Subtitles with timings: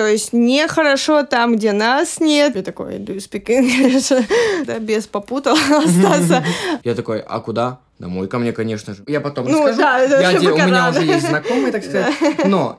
[0.00, 2.56] То есть нехорошо там, где нас нет.
[2.56, 4.26] Я такой, do you speak English?
[4.64, 6.42] да, без попутал остаться.
[6.84, 7.80] Я такой, а куда?
[7.98, 9.02] Домой ко мне, конечно же.
[9.06, 9.78] Я потом Ну, расскажу.
[9.78, 12.14] да, это Я де- у меня уже есть знакомые, так сказать.
[12.46, 12.78] Но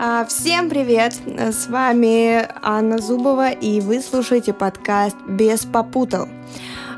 [0.00, 1.12] А, Всем привет!
[1.36, 6.28] С вами Анна Зубова, и вы слушаете подкаст «Без попутал».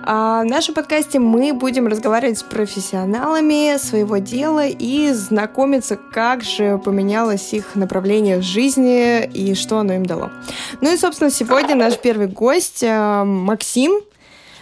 [0.07, 6.77] А, В нашем подкасте мы будем разговаривать с профессионалами своего дела и знакомиться, как же
[6.77, 10.31] поменялось их направление в жизни и что оно им дало.
[10.83, 14.03] Ну и, собственно, сегодня наш первый гость а, Максим.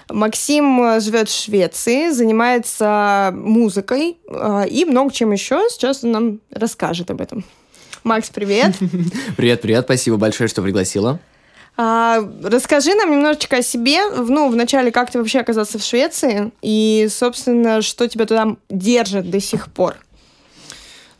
[0.09, 5.60] Максим э, живет в Швеции, занимается музыкой а, и много чем еще.
[5.70, 7.45] Сейчас он нам расскажет об этом.
[8.04, 8.77] Макс, привет.
[9.37, 11.18] привет, привет, спасибо большое, что пригласила.
[11.76, 14.08] А, расскажи нам немножечко о себе.
[14.10, 19.40] Ну, вначале, как ты вообще оказался в Швеции и, собственно, что тебя туда держит до
[19.40, 19.96] сих пор.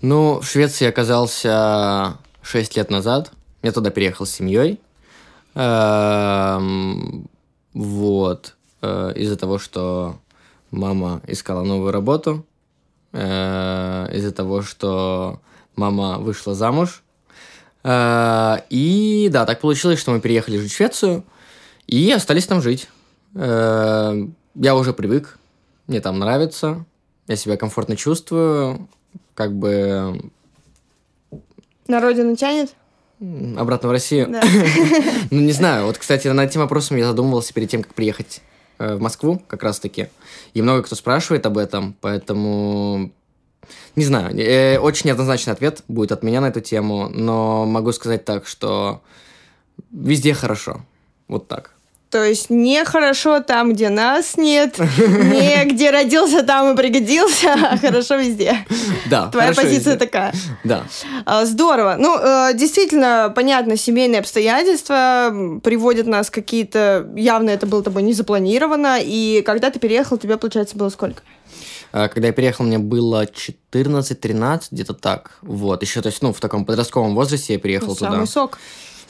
[0.03, 3.33] Ну, в Швеции я оказался 6 лет назад.
[3.63, 4.81] Я туда переехал с семьей.
[5.55, 7.29] Эм,
[7.75, 8.55] Вот.
[8.83, 10.17] Э, Из-за того, что
[10.71, 12.45] мама искала новую работу.
[13.13, 15.41] Э, Из-за того, что
[15.77, 17.03] мама вышла замуж.
[17.85, 21.25] Э, И да, так получилось, что мы переехали жить в Швецию
[21.87, 22.89] и остались там жить.
[23.35, 24.17] Э,
[24.55, 25.39] Я уже привык,
[25.87, 26.85] мне там нравится,
[27.29, 28.89] я себя комфортно чувствую,
[29.35, 30.21] как бы
[31.89, 32.75] На родину тянет?
[33.57, 34.27] обратно в Россию.
[34.31, 34.43] Да.
[35.31, 35.87] Ну, не знаю.
[35.87, 38.41] Вот, кстати, над этим вопросом я задумывался перед тем, как приехать
[38.81, 40.09] э, в Москву, как раз-таки.
[40.55, 43.13] И много кто спрашивает об этом, поэтому...
[43.97, 48.25] Не знаю, э, очень неоднозначный ответ будет от меня на эту тему, но могу сказать
[48.25, 49.03] так, что
[49.91, 50.81] везде хорошо.
[51.29, 51.73] Вот так.
[52.13, 58.17] То есть нехорошо там, где нас нет, не где родился, там и пригодился, а хорошо
[58.17, 58.67] везде.
[59.09, 59.97] Да, Твоя позиция везде.
[59.97, 60.35] такая.
[60.63, 60.85] Да.
[61.25, 61.97] А, Здорово.
[61.99, 67.09] Ну, э, действительно, понятно, семейные обстоятельства приводят нас какие-то...
[67.17, 68.99] Явно это было тобой не запланировано.
[69.01, 71.23] И когда ты переехал, тебе, получается, было сколько?
[71.93, 75.39] А, Когда я переехал, мне было 14-13, где-то так.
[75.43, 78.11] Вот, еще, то есть, ну, в таком подростковом возрасте я переехал Ну, туда.
[78.13, 78.59] Самый сок.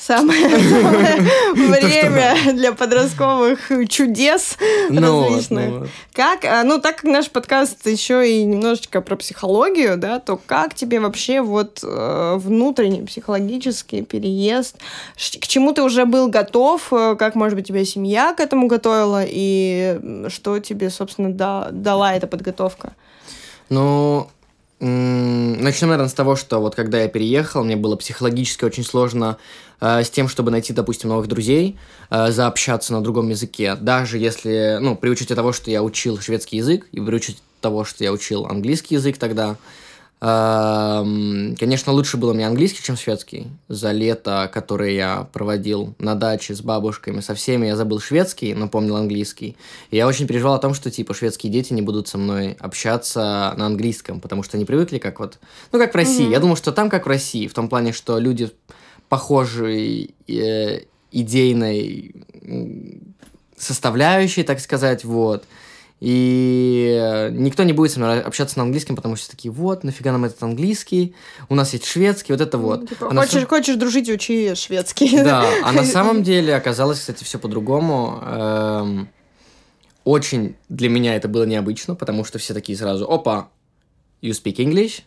[0.04, 0.48] Самое,
[1.54, 4.56] время для подростковых чудес
[4.90, 5.68] Ну различных.
[5.70, 5.86] ну.
[6.12, 10.74] Как, а, ну, так как наш подкаст еще и немножечко про психологию, да, то как
[10.74, 14.76] тебе вообще вот э, внутренний психологический переезд?
[15.14, 16.92] К чему ты уже был готов?
[16.92, 19.22] Э, Как, может быть, тебя семья к этому готовила?
[19.24, 22.94] И что тебе, собственно, да- дала эта подготовка?
[23.68, 24.28] Ну,
[24.84, 29.38] начнем, наверное, с того, что вот когда я переехал, мне было психологически очень сложно
[29.80, 31.78] э, с тем, чтобы найти, допустим, новых друзей,
[32.10, 33.76] э, заобщаться на другом языке.
[33.76, 37.84] Даже если, ну, при учете того, что я учил шведский язык, и при учете того,
[37.84, 39.56] что я учил английский язык тогда,
[40.22, 43.48] конечно, лучше было мне английский, чем шведский.
[43.66, 48.68] За лето, которое я проводил на даче с бабушками, со всеми, я забыл шведский, но
[48.68, 49.56] помнил английский.
[49.90, 53.52] И я очень переживал о том, что, типа, шведские дети не будут со мной общаться
[53.56, 55.40] на английском, потому что они привыкли как вот...
[55.72, 56.30] Ну, как в России.
[56.30, 58.48] Я думал, что там как в России, в том плане, что люди
[59.08, 62.14] похожей э, идейной
[63.56, 65.42] составляющей, так сказать, вот.
[66.04, 70.24] И никто не будет со мной общаться на английском, потому что такие, вот, нафига нам
[70.24, 71.14] этот английский,
[71.48, 72.80] у нас есть шведский, вот это вот.
[72.80, 75.22] Ну, типа, А хочешь, сам- хочешь дружить, учи шведский.
[75.22, 78.18] да, а на самом деле оказалось, кстати, все по-другому.
[78.20, 79.08] Эм,
[80.04, 83.50] Очень для меня это было необычно, потому что все такие сразу, опа,
[84.22, 85.02] you speak English,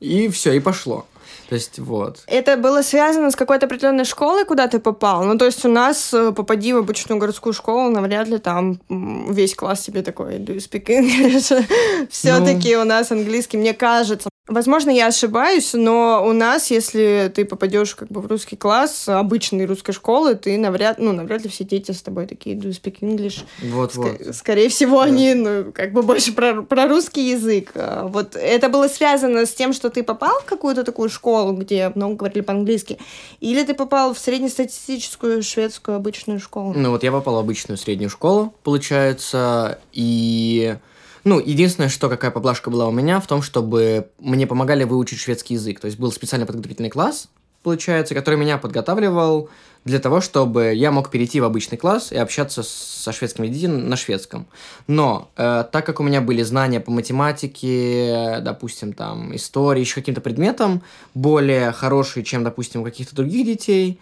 [0.00, 1.06] и все, и пошло.
[1.50, 2.22] То есть, вот.
[2.28, 5.24] Это было связано с какой-то определенной школой, куда ты попал?
[5.24, 9.56] Ну, то есть у нас, э, попади в обычную городскую школу, навряд ли там весь
[9.56, 11.66] класс тебе такой, do you speak English?
[12.08, 14.30] Все-таки у нас английский, мне кажется.
[14.50, 19.64] Возможно, я ошибаюсь, но у нас, если ты попадешь как бы в русский класс обычной
[19.66, 22.96] русской школы, ты навряд, ну, навряд ли все дети с тобой такие, do you speak
[23.00, 23.44] English?
[23.62, 24.06] Вот, вот.
[24.06, 27.70] Ска- Скорее всего, они, ну, как бы больше про, про русский язык.
[27.76, 31.92] А, Вот это было связано с тем, что ты попал в какую-то такую школу, где
[31.94, 32.98] много говорили по-английски,
[33.38, 36.72] или ты попал в среднестатистическую шведскую обычную школу?
[36.74, 40.76] Ну вот я попал в обычную среднюю школу, получается, и...
[41.24, 45.54] Ну, единственное, что какая поблажка была у меня, в том, чтобы мне помогали выучить шведский
[45.54, 45.80] язык.
[45.80, 47.28] То есть был специально подготовительный класс,
[47.62, 49.50] получается, который меня подготавливал
[49.84, 53.96] для того, чтобы я мог перейти в обычный класс и общаться со шведскими детьми на
[53.96, 54.46] шведском.
[54.86, 60.20] Но э, так как у меня были знания по математике, допустим, там, истории, еще каким-то
[60.20, 60.82] предметам,
[61.14, 63.98] более хорошие, чем, допустим, у каких-то других детей,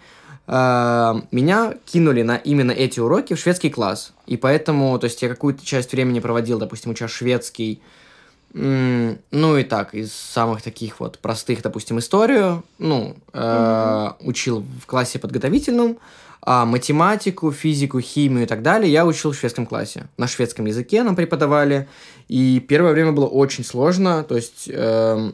[0.51, 4.13] меня кинули на именно эти уроки в шведский класс.
[4.25, 7.81] И поэтому, то есть я какую-то часть времени проводил, допустим, уча шведский,
[8.53, 15.19] Ну и так, из самых таких вот простых, допустим, историю, ну, э, учил в классе
[15.19, 15.99] подготовительном,
[16.41, 20.07] а математику, физику, химию и так далее я учил в шведском классе.
[20.17, 21.87] На шведском языке нам преподавали,
[22.27, 25.31] и первое время было очень сложно, то есть, э,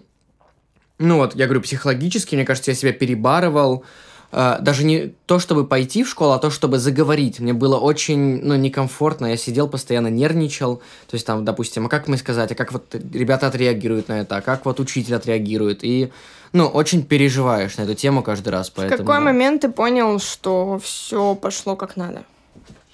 [0.99, 5.65] ну вот, я говорю, психологически, мне кажется, я себя перебарывал, Uh, даже не то, чтобы
[5.65, 7.39] пойти в школу, а то, чтобы заговорить.
[7.39, 9.27] Мне было очень, ну, некомфортно.
[9.27, 10.77] Я сидел, постоянно нервничал.
[11.07, 14.37] То есть там, допустим, а как мне сказать, а как вот ребята отреагируют на это,
[14.37, 15.83] а как вот учитель отреагирует.
[15.83, 16.11] И,
[16.51, 18.69] ну, очень переживаешь на эту тему каждый раз.
[18.69, 19.03] Поэтому...
[19.03, 22.23] В какой момент ты понял, что все пошло как надо?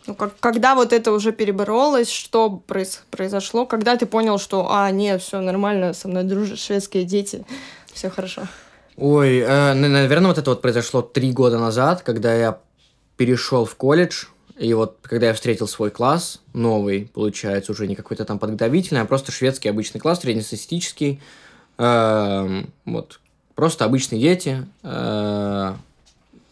[0.07, 3.65] Ну, как, когда вот это уже переборолось, что произ, произошло?
[3.65, 7.45] Когда ты понял, что, а, нет, все нормально, со мной дружат шведские дети,
[7.93, 8.43] все хорошо?
[9.01, 12.59] Ой, э, наверное, вот это вот произошло три года назад, когда я
[13.17, 14.25] перешел в колледж,
[14.59, 19.05] и вот когда я встретил свой класс, новый, получается, уже не какой-то там подготовительный, а
[19.05, 21.19] просто шведский обычный класс, среднестатистический,
[21.79, 23.19] э, вот,
[23.55, 25.73] просто обычные дети, э,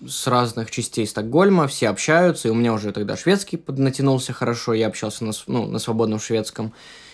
[0.08, 4.88] с разных частей Стокгольма, все общаются, и у меня уже тогда шведский натянулся хорошо, я
[4.88, 6.74] общался на, ну, на свободном шведском.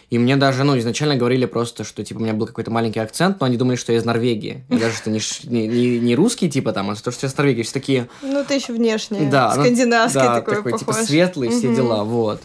[0.10, 3.40] И мне даже, ну, изначально говорили просто, что, типа, у меня был какой-то маленький акцент,
[3.40, 4.64] но они думали, что я из Норвегии.
[4.70, 7.64] И даже что не, не, не, русский, типа, там, а то, что я из Норвегии.
[7.64, 8.08] Все такие...
[8.22, 9.30] Ну, ты еще внешне.
[9.30, 9.52] Да.
[9.52, 10.80] Скандинавский ну, да, такой, такой похож.
[10.80, 11.76] типа, светлый, все угу.
[11.76, 12.42] дела, вот.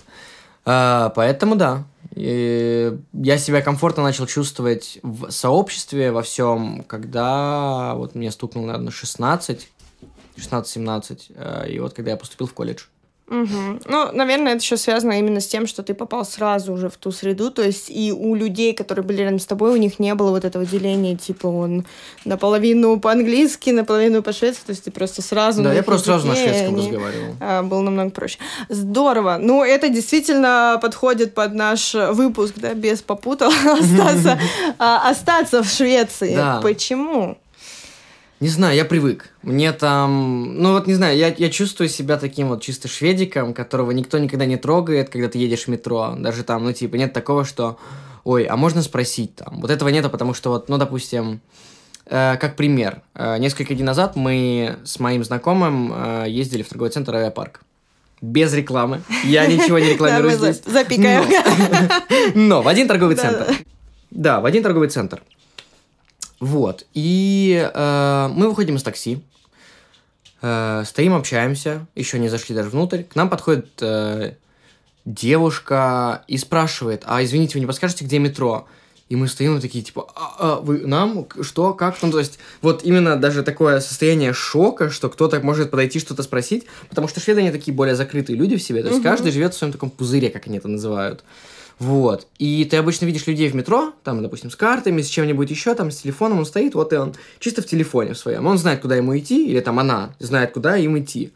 [0.64, 1.84] А, поэтому, да.
[2.14, 8.90] И я себя комфортно начал чувствовать в сообществе во всем, когда вот мне стукнуло, наверное,
[8.90, 9.68] 16,
[10.36, 12.84] 16-17, и вот когда я поступил в колледж.
[13.30, 13.80] Угу.
[13.86, 17.12] Ну, наверное, это еще связано именно с тем, что ты попал сразу уже в ту
[17.12, 20.30] среду, то есть и у людей, которые были рядом с тобой, у них не было
[20.30, 21.86] вот этого деления, типа он
[22.24, 25.62] наполовину по-английски, наполовину по-шведски, то есть ты просто сразу...
[25.62, 26.88] Да, я просто сразу на шведском они...
[26.88, 27.36] разговаривал.
[27.40, 28.38] А, было намного проще.
[28.68, 29.38] Здорово.
[29.40, 34.40] Ну, это действительно подходит под наш выпуск, да, без попутал, остаться,
[34.78, 36.36] а, остаться в Швеции.
[36.62, 37.38] Почему?
[38.40, 39.28] Не знаю, я привык.
[39.42, 40.54] Мне там...
[40.62, 44.46] Ну вот не знаю, я, я чувствую себя таким вот чисто шведиком, которого никто никогда
[44.46, 46.14] не трогает, когда ты едешь в метро.
[46.16, 47.78] Даже там, ну типа, нет такого, что...
[48.24, 49.60] Ой, а можно спросить там?
[49.60, 51.40] Вот этого нету, потому что вот, ну допустим,
[52.06, 53.02] э, как пример.
[53.14, 57.60] Э, несколько дней назад мы с моим знакомым э, ездили в торговый центр «Авиапарк».
[58.22, 59.02] Без рекламы.
[59.24, 60.62] Я ничего не рекламирую здесь.
[60.64, 61.24] Запикаем.
[62.34, 63.54] Но в один торговый центр.
[64.10, 65.22] Да, в один торговый центр.
[66.40, 66.86] Вот.
[66.94, 69.22] И э, мы выходим из такси,
[70.40, 73.02] э, стоим, общаемся, еще не зашли даже внутрь.
[73.02, 74.32] К нам подходит э,
[75.04, 78.66] девушка и спрашивает, а извините, вы не подскажете, где метро?
[79.10, 81.26] И мы стоим и такие, типа, а, а вы нам?
[81.42, 81.74] Что?
[81.74, 82.00] Как?
[82.00, 86.66] Ну, то есть, вот именно даже такое состояние шока, что кто-то может подойти что-то спросить,
[86.88, 89.08] потому что шведы, они такие более закрытые люди в себе, то есть, угу.
[89.08, 91.24] каждый живет в своем таком пузыре, как они это называют.
[91.80, 92.26] Вот.
[92.38, 95.90] И ты обычно видишь людей в метро, там, допустим, с картами, с чем-нибудь еще, там,
[95.90, 98.46] с телефоном он стоит, вот и он чисто в телефоне в своем.
[98.46, 101.32] Он знает, куда ему идти, или там она знает, куда им идти.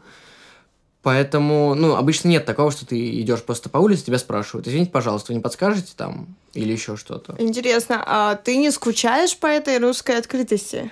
[1.01, 5.31] Поэтому, ну, обычно нет такого, что ты идешь просто по улице, тебя спрашивают, извините, пожалуйста,
[5.31, 7.35] вы не подскажете там или еще что-то.
[7.39, 10.91] Интересно, а ты не скучаешь по этой русской открытости?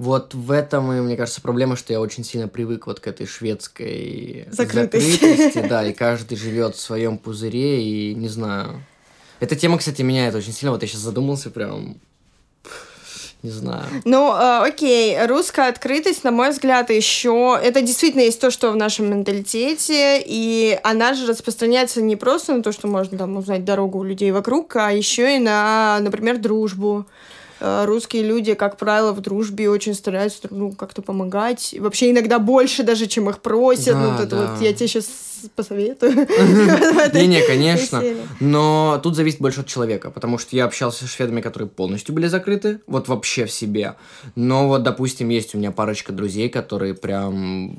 [0.00, 3.26] Вот в этом, и, мне кажется, проблема, что я очень сильно привык вот к этой
[3.26, 5.10] шведской закрытости.
[5.10, 8.82] закрытости да, и каждый живет в своем пузыре, и не знаю.
[9.40, 10.72] Эта тема, кстати, меняет очень сильно.
[10.72, 12.00] Вот я сейчас задумался прям
[13.42, 13.84] не знаю.
[14.06, 18.76] Ну, э, окей, русская открытость, на мой взгляд, еще это действительно есть то, что в
[18.76, 23.98] нашем менталитете, и она же распространяется не просто на то, что можно там узнать дорогу
[23.98, 27.04] у людей вокруг, а еще и на, например, дружбу.
[27.60, 31.74] Э, русские люди, как правило, в дружбе очень стараются ну, как-то помогать.
[31.78, 33.94] Вообще иногда больше даже, чем их просят.
[33.94, 34.52] Да, ну, вот да.
[34.54, 35.06] вот я тебе сейчас
[35.54, 36.12] посоветую.
[37.14, 38.02] Не-не, конечно.
[38.40, 42.26] Но тут зависит больше от человека, потому что я общался с шведами, которые полностью были
[42.26, 43.96] закрыты, вот вообще в себе.
[44.34, 47.76] Но вот, допустим, есть у меня парочка друзей, которые прям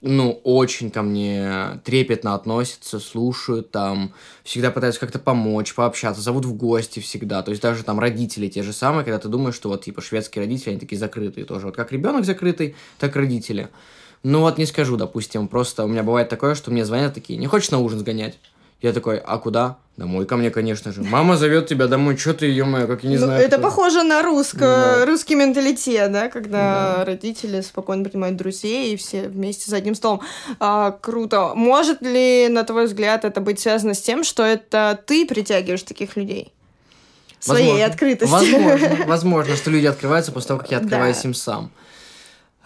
[0.00, 4.14] ну, очень ко мне трепетно относятся, слушают там,
[4.44, 7.42] всегда пытаются как-то помочь, пообщаться, зовут в гости всегда.
[7.42, 10.44] То есть даже там родители те же самые, когда ты думаешь, что вот типа шведские
[10.44, 11.66] родители, они такие закрытые тоже.
[11.66, 13.68] Вот как ребенок закрытый, так родители.
[14.22, 17.46] Ну вот не скажу, допустим, просто у меня бывает такое, что мне звонят такие, не
[17.46, 18.38] хочешь на ужин сгонять?
[18.80, 19.78] Я такой, а куда?
[19.96, 21.02] Домой ко мне, конечно же.
[21.02, 23.42] Мама зовет тебя домой, что ты, ё как я не ну, знаю.
[23.42, 23.64] Это кто.
[23.64, 24.60] похоже на русско...
[25.00, 25.06] да.
[25.06, 27.04] русский менталитет, да, когда да.
[27.04, 30.20] родители спокойно принимают друзей и все вместе за одним столом.
[30.60, 31.54] А, круто.
[31.56, 36.16] Может ли, на твой взгляд, это быть связано с тем, что это ты притягиваешь таких
[36.16, 36.52] людей?
[37.40, 37.86] Своей возможно.
[37.86, 38.38] открытостью.
[38.38, 41.28] Возможно, возможно, что люди открываются после того, как я открываюсь да.
[41.28, 41.70] им сам.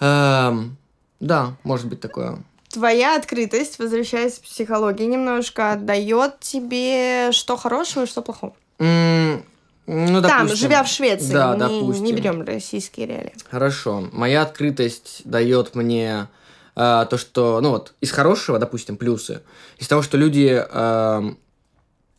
[0.00, 0.76] Эм,
[1.20, 2.38] да, может быть такое
[2.72, 8.54] твоя открытость, возвращаясь к психологии немножко, дает тебе что хорошего и что плохого?
[8.78, 9.44] М,
[9.86, 10.56] Ну, Там, допустим.
[10.56, 12.04] живя в Швеции, Да, не, допустим.
[12.04, 13.32] не берем российские реалии.
[13.50, 14.08] Хорошо.
[14.12, 16.28] Моя открытость дает мне
[16.76, 19.42] э, то, что, ну вот, из хорошего, допустим, плюсы.
[19.78, 21.32] Из того, что люди, э,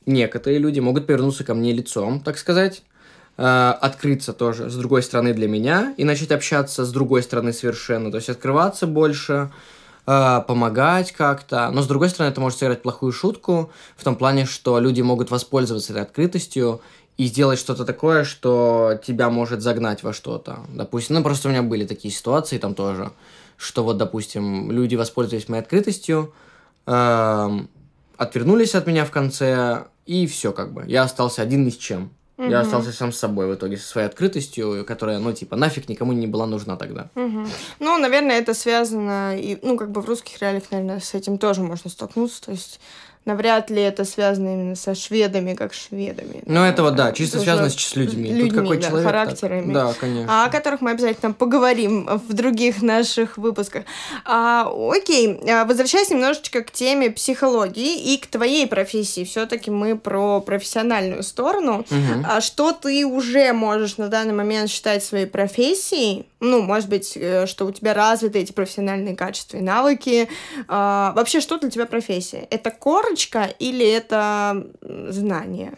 [0.06, 2.84] некоторые люди могут повернуться ко мне лицом, так сказать,
[3.38, 3.44] э,
[3.82, 8.12] открыться тоже с другой стороны для меня и начать общаться с другой стороны совершенно.
[8.12, 9.52] То есть открываться больше,
[10.06, 11.70] э, помогать как-то.
[11.72, 15.32] Но с другой стороны, это может сыграть плохую шутку в том плане, что люди могут
[15.32, 16.82] воспользоваться этой открытостью
[17.18, 20.60] и сделать что-то такое, что тебя может загнать во что-то.
[20.70, 23.12] Допустим, ну просто у меня были такие ситуации там тоже,
[23.58, 26.34] что вот, допустим, люди воспользовались моей открытостью,
[26.88, 27.70] эм,
[28.18, 30.86] отвернулись от меня в конце, и все как бы.
[30.88, 32.12] Я остался один ни с чем.
[32.38, 32.56] Я Мгм.
[32.56, 36.26] остался сам с собой в итоге, со своей открытостью, которая, ну, типа, нафиг никому не
[36.26, 37.10] была нужна тогда.
[37.14, 37.48] Мгм.
[37.80, 41.62] Ну, наверное, это связано, и, ну, как бы в русских реалиях, наверное, с этим тоже
[41.62, 42.42] можно столкнуться.
[42.42, 42.80] То есть
[43.26, 46.42] навряд ли это связано именно со шведами, как шведами.
[46.46, 48.30] Ну, это вот, да, чисто связано с, с людьми.
[48.30, 49.10] людьми, Тут какой да, человек.
[49.10, 49.16] так.
[49.16, 49.74] характерами.
[49.74, 50.28] Да, конечно.
[50.30, 53.86] А о которых мы обязательно поговорим в других наших выпусках.
[54.26, 59.24] А, окей, а, возвращаясь немножечко к теме психологии и к твоей профессии.
[59.24, 61.86] Все-таки мы про профессиональную сторону.
[61.90, 62.26] Мгм.
[62.28, 66.28] А что ты уже можешь на данный момент считать своей профессией?
[66.40, 70.28] Ну, может быть, э, что у тебя развиты эти профессиональные качества и навыки.
[70.68, 72.48] А, вообще, что для тебя профессия?
[72.50, 72.70] Это
[73.14, 74.66] корочка или это
[75.10, 75.74] знание?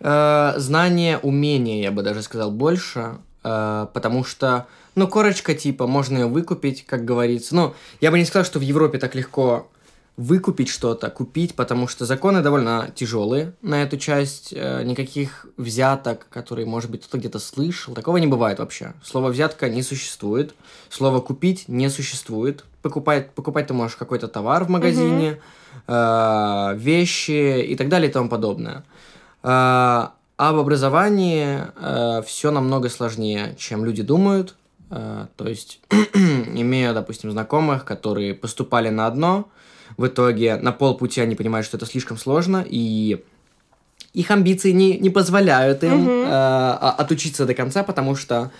[0.00, 6.18] Э, знание, умение, я бы даже сказал, больше, э, потому что, ну, корочка, типа, можно
[6.18, 7.54] ее выкупить, как говорится.
[7.54, 9.68] Ну, я бы не сказал, что в Европе так легко
[10.16, 14.54] выкупить что-то, купить, потому что законы довольно тяжелые на эту часть.
[14.56, 18.94] Э, никаких взяток, которые, может быть, кто-то где-то слышал, такого не бывает вообще.
[19.04, 20.54] Слово взятка не существует,
[20.88, 22.64] слово купить не существует.
[22.80, 25.38] Покупать, покупать ты можешь какой-то товар в магазине, э,
[25.86, 28.84] вещи и так далее и тому подобное.
[29.42, 31.62] А об образовании
[32.24, 34.54] все намного сложнее, чем люди думают.
[34.90, 35.80] Э, то есть,
[36.14, 39.48] имею, допустим, знакомых, которые поступали на одно,
[39.96, 43.24] в итоге на полпути они понимают, что это слишком сложно, и
[44.12, 48.50] их амбиции не, не позволяют им э, а- отучиться до конца, потому что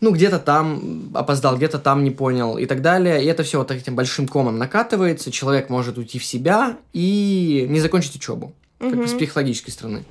[0.00, 3.22] ну, где-то там опоздал, где-то там не понял и так далее.
[3.22, 5.30] И это все вот этим большим комом накатывается.
[5.30, 10.04] Человек может уйти в себя и не закончить учебу, как бы с психологической стороны.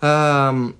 [0.00, 0.74] Эм,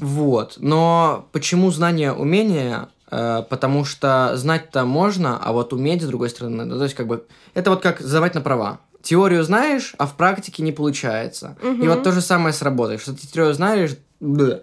[0.00, 0.56] вот.
[0.58, 2.88] Но почему знание, умение?
[3.10, 7.06] Э, потому что знать-то можно, а вот уметь, с другой стороны, ну, то есть как
[7.06, 7.24] бы...
[7.54, 8.80] Это вот как сдавать на права.
[9.02, 11.56] Теорию знаешь, а в практике не получается.
[11.62, 11.88] И Мгм.
[11.88, 12.98] вот то же самое с работой.
[12.98, 14.60] Что ты теорию знаешь, блэ,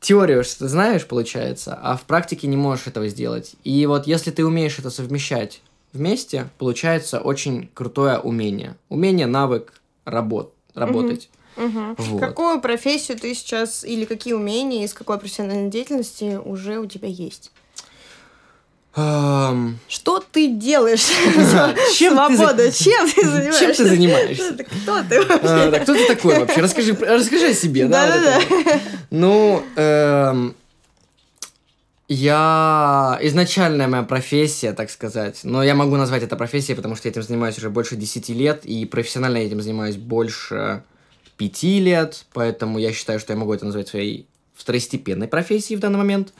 [0.00, 3.54] теорию что знаешь, получается, а в практике не можешь этого сделать.
[3.64, 5.60] И вот если ты умеешь это совмещать
[5.92, 8.76] вместе, получается очень крутое умение.
[8.88, 9.72] Умение, навык
[10.04, 11.28] работ, работать.
[11.56, 11.94] Мгм.
[11.96, 12.20] Вот.
[12.20, 17.50] Какую профессию ты сейчас или какие умения из какой профессиональной деятельности уже у тебя есть?
[18.96, 21.04] Эм, Что ты делаешь?
[21.94, 23.60] Чем ты Свобода, чем ты занимаешься?
[23.60, 24.64] Чем ты занимаешься?
[24.64, 25.70] Кто ты э, вообще?
[25.70, 26.60] да, кто ты такой вообще?
[26.62, 28.06] Расскажи, расскажи о себе, да?
[28.06, 28.40] Да-да-да.
[28.40, 28.80] это.
[29.10, 30.54] Ну, эм,
[32.08, 33.18] я...
[33.20, 37.22] Изначальная моя профессия, так сказать, но я могу назвать это профессией, потому что я этим
[37.22, 40.82] занимаюсь уже больше 10 лет, и профессионально я этим занимаюсь больше
[41.36, 45.98] 5 лет, поэтому я считаю, что я могу это назвать своей второстепенной профессией в данный
[45.98, 46.32] момент.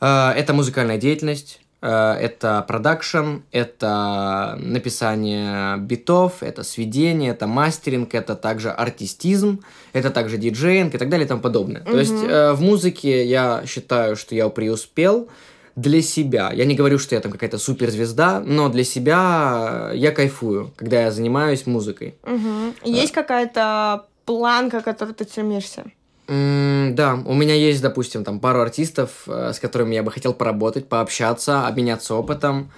[0.00, 8.70] Э, Это музыкальная деятельность, это продакшн, это написание битов, это сведение, это мастеринг, это также
[8.70, 9.60] артистизм,
[9.92, 11.82] это также диджеинг и так далее и тому подобное.
[11.82, 15.28] То есть э, в музыке я считаю, что я преуспел
[15.76, 16.50] для себя.
[16.52, 21.10] Я не говорю, что я там какая-то суперзвезда, но для себя я кайфую, когда я
[21.10, 22.14] занимаюсь музыкой.
[22.24, 22.74] Мгм.
[22.82, 25.84] Есть какая-то планка, к которой ты стремишься?
[26.28, 30.34] М, Да, у меня есть, допустим, там пару артистов, э, с которыми я бы хотел
[30.34, 32.70] поработать, пообщаться, обменяться опытом.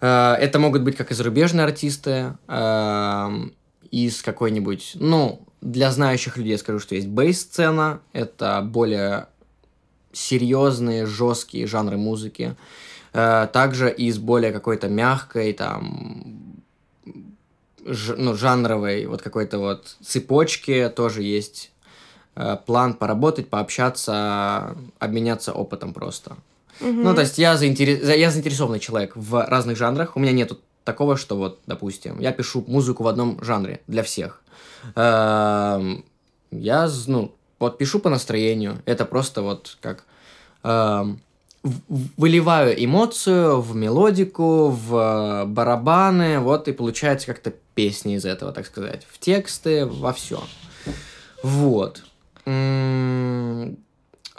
[0.00, 3.54] Э, Это могут быть как и зарубежные артисты, эм,
[3.90, 9.26] из какой-нибудь, ну, для знающих людей скажу, что есть бейс-сцена, это более
[10.12, 12.56] серьезные, жесткие жанры музыки.
[13.14, 16.62] Э, Также из более какой-то мягкой, там,
[17.86, 21.71] ж- ну, жанровой вот какой-то вот цепочки тоже есть
[22.66, 26.36] план поработать, пообщаться, обменяться опытом просто.
[26.80, 28.02] Ну, то есть я, заинтерес...
[28.04, 30.16] за- я заинтересованный человек в разных жанрах.
[30.16, 34.40] У меня нету такого, что вот, допустим, я пишу музыку в одном жанре для всех.
[34.96, 36.04] Эм,
[36.50, 38.78] Я, ну, вот пишу по настроению.
[38.84, 40.04] Это просто вот как
[40.64, 41.20] эм,
[42.16, 48.66] выливаю эмоцию в мелодику, в э, барабаны, вот и получается как-то песня из этого, так
[48.66, 50.42] сказать, в тексты, во все.
[51.42, 52.02] Вот.
[52.44, 53.66] А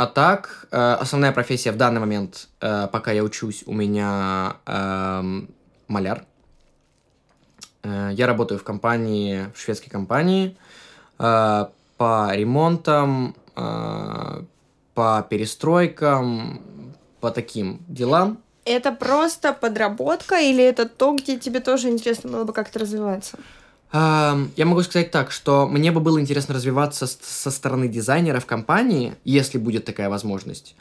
[0.08, 5.50] так, э, основная профессия в данный момент, э, пока я учусь, у меня эм,
[5.88, 6.26] маляр.
[7.84, 10.58] Э, я работаю в компании, в шведской компании,
[11.18, 16.60] по ремонтам, по перестройкам,
[17.22, 18.40] по таким делам.
[18.66, 23.38] Это просто подработка или это то, где тебе тоже интересно было бы как-то развиваться?
[23.94, 29.14] Я могу сказать так, что мне бы было интересно развиваться со стороны дизайнера в компании,
[29.24, 30.76] если будет такая возможность.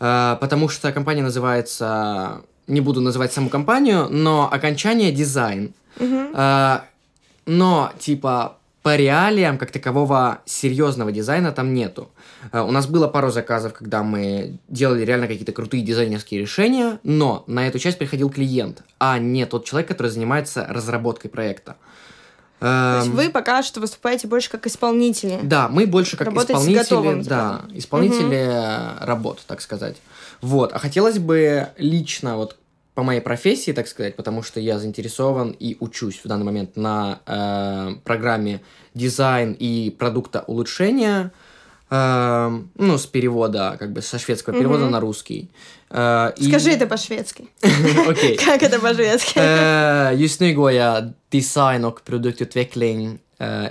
[0.00, 2.42] А, потому что компания называется...
[2.66, 5.74] Не буду называть саму компанию, но окончание дизайн.
[5.98, 6.80] Uh-huh.
[7.44, 12.10] Но, типа, по реалиям, как такового серьезного дизайна там нету.
[12.52, 17.44] А, у нас было пару заказов, когда мы делали реально какие-то крутые дизайнерские решения, но
[17.46, 21.76] на эту часть приходил клиент, а не тот человек, который занимается разработкой проекта.
[22.60, 25.38] То есть вы пока что выступаете больше как исполнители.
[25.42, 29.06] Да, мы больше как исполнители, да, исполнители угу.
[29.06, 29.96] работ, так сказать.
[30.40, 32.56] Вот, а хотелось бы лично вот
[32.94, 37.20] по моей профессии, так сказать, потому что я заинтересован и учусь в данный момент на
[37.26, 38.60] э, программе
[38.94, 41.32] дизайн и продукта улучшения
[41.90, 45.50] Эм, ну, с перевода, как бы со шведского перевода на русский.
[45.90, 47.48] Э, Скажи это по-шведски.
[48.44, 49.38] Как это по-шведски?
[50.14, 53.18] Just nu går jag design och produktutveckling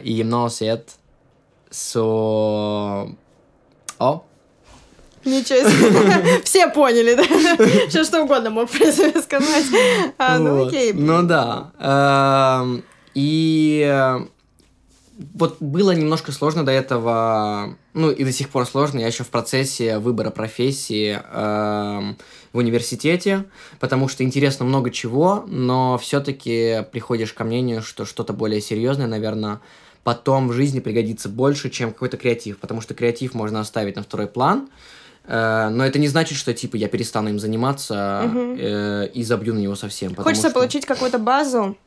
[0.04, 0.98] i gymnasiet.
[1.72, 3.10] Så,
[4.00, 4.22] ja.
[5.26, 6.42] Ничего себе.
[6.44, 7.24] Все поняли, да?
[7.90, 9.66] Все что угодно мог сказать.
[10.18, 10.94] А, ну окей.
[10.94, 11.72] Ну да.
[11.80, 12.84] Эм,
[13.16, 14.20] и э,
[15.34, 19.30] вот было немножко сложно до этого, ну и до сих пор сложно, я еще в
[19.30, 22.14] процессе выбора профессии э,
[22.52, 23.46] в университете,
[23.80, 29.62] потому что интересно много чего, но все-таки приходишь ко мнению, что что-то более серьезное, наверное,
[30.04, 34.28] потом в жизни пригодится больше, чем какой-то креатив, потому что креатив можно оставить на второй
[34.28, 34.70] план,
[35.26, 38.56] э, но это не значит, что типа я перестану им заниматься угу.
[38.58, 40.16] э, и забью на него совсем.
[40.16, 40.60] Хочется что...
[40.60, 41.78] получить какую-то базу,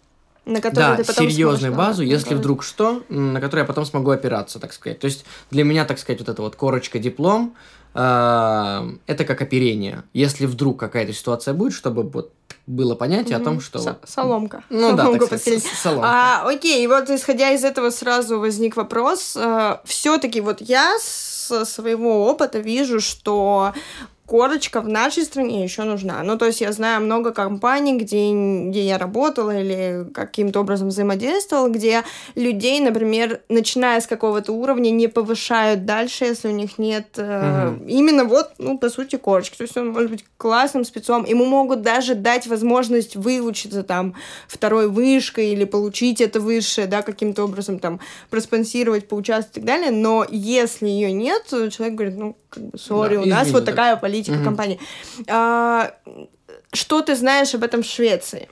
[0.47, 2.37] на которую да, ты потом серьезную сможешь, базу, да, если да.
[2.37, 5.01] вдруг что, на которую я потом смогу опираться, так сказать.
[5.01, 7.57] То есть для меня, так сказать, вот эта вот корочка диплом,
[7.95, 10.05] э, это как оперение.
[10.15, 12.33] Если вдруг какая-то ситуация будет, чтобы вот
[12.67, 13.43] было понятие mm-hmm.
[13.43, 13.79] о том, что...
[13.81, 14.63] С- соломка.
[14.71, 16.09] Ну соломка да, так сказать, соломка.
[16.09, 19.37] А, окей, и вот исходя из этого сразу возник вопрос.
[19.37, 23.73] Э, все-таки вот я со своего опыта вижу, что
[24.27, 26.23] корочка в нашей стране еще нужна.
[26.23, 28.31] Ну, то есть я знаю много компаний, где,
[28.69, 32.03] где я работала или каким-то образом взаимодействовала, где
[32.35, 37.85] людей, например, начиная с какого-то уровня, не повышают дальше, если у них нет э, угу.
[37.87, 39.57] именно вот, ну, по сути, корочки.
[39.57, 41.25] То есть он может быть классным спецом.
[41.25, 44.15] Ему могут даже дать возможность выучиться там
[44.49, 49.93] второй вышкой или получить это высшее, да, каким-то образом там проспонсировать, поучаствовать и так далее.
[49.93, 53.97] Но если ее нет, человек говорит, ну, как бы, сори, да, у нас вот такая
[53.97, 54.45] политика политика угу.
[54.45, 54.79] компании.
[55.29, 55.93] А,
[56.73, 58.49] что ты знаешь об этом в Швеции?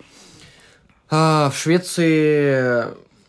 [1.11, 2.85] А, в Швеции,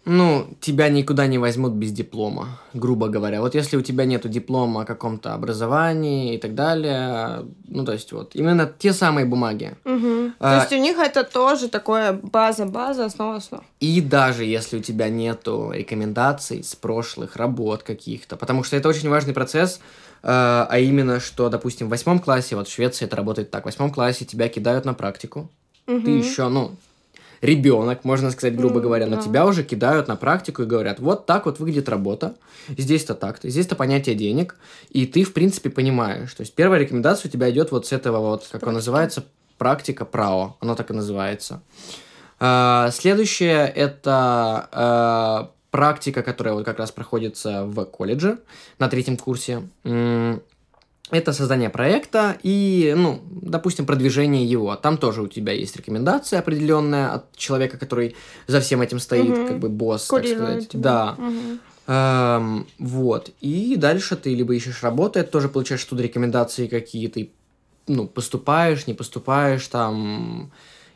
[0.05, 3.41] ну, тебя никуда не возьмут без диплома, грубо говоря.
[3.41, 8.11] Вот если у тебя нет диплома о каком-то образовании и так далее, ну, то есть
[8.11, 9.75] вот именно те самые бумаги.
[9.85, 10.31] Угу.
[10.39, 13.63] А, то есть у них это тоже такое база-база, основа-основа.
[13.79, 19.09] И даже если у тебя нету рекомендаций с прошлых работ каких-то, потому что это очень
[19.09, 19.79] важный процесс,
[20.27, 23.65] а, а именно, что, допустим, в восьмом классе, вот в Швеции это работает так, в
[23.67, 25.51] восьмом классе тебя кидают на практику,
[25.85, 26.01] угу.
[26.01, 26.75] ты еще, ну,
[27.41, 29.21] ребенок, можно сказать, грубо говоря, но да.
[29.21, 32.35] тебя уже кидают на практику и говорят, вот так вот выглядит работа,
[32.69, 34.55] здесь-то так-то, здесь-то понятие денег,
[34.89, 36.33] и ты, в принципе, понимаешь.
[36.33, 39.23] То есть первая рекомендация у тебя идет вот с этого вот, как он называется,
[39.59, 41.61] практика ПРАО, оно так и называется.
[42.39, 48.39] А, следующее это а, практика, которая вот как раз проходится в колледже
[48.79, 49.63] на третьем курсе,
[51.11, 54.73] это создание проекта и, ну, допустим, продвижение его.
[54.77, 58.15] Там тоже у тебя есть рекомендация определенная от человека, который
[58.47, 59.47] за всем этим стоит, угу.
[59.47, 60.81] как бы босс, Курирует так сказать.
[60.81, 61.15] Да.
[61.17, 61.59] Угу.
[61.87, 63.31] Эм, вот.
[63.41, 67.19] И дальше ты либо ищешь работу, это тоже получаешь туда рекомендации какие-то,
[67.87, 70.53] ну, поступаешь, не поступаешь, там,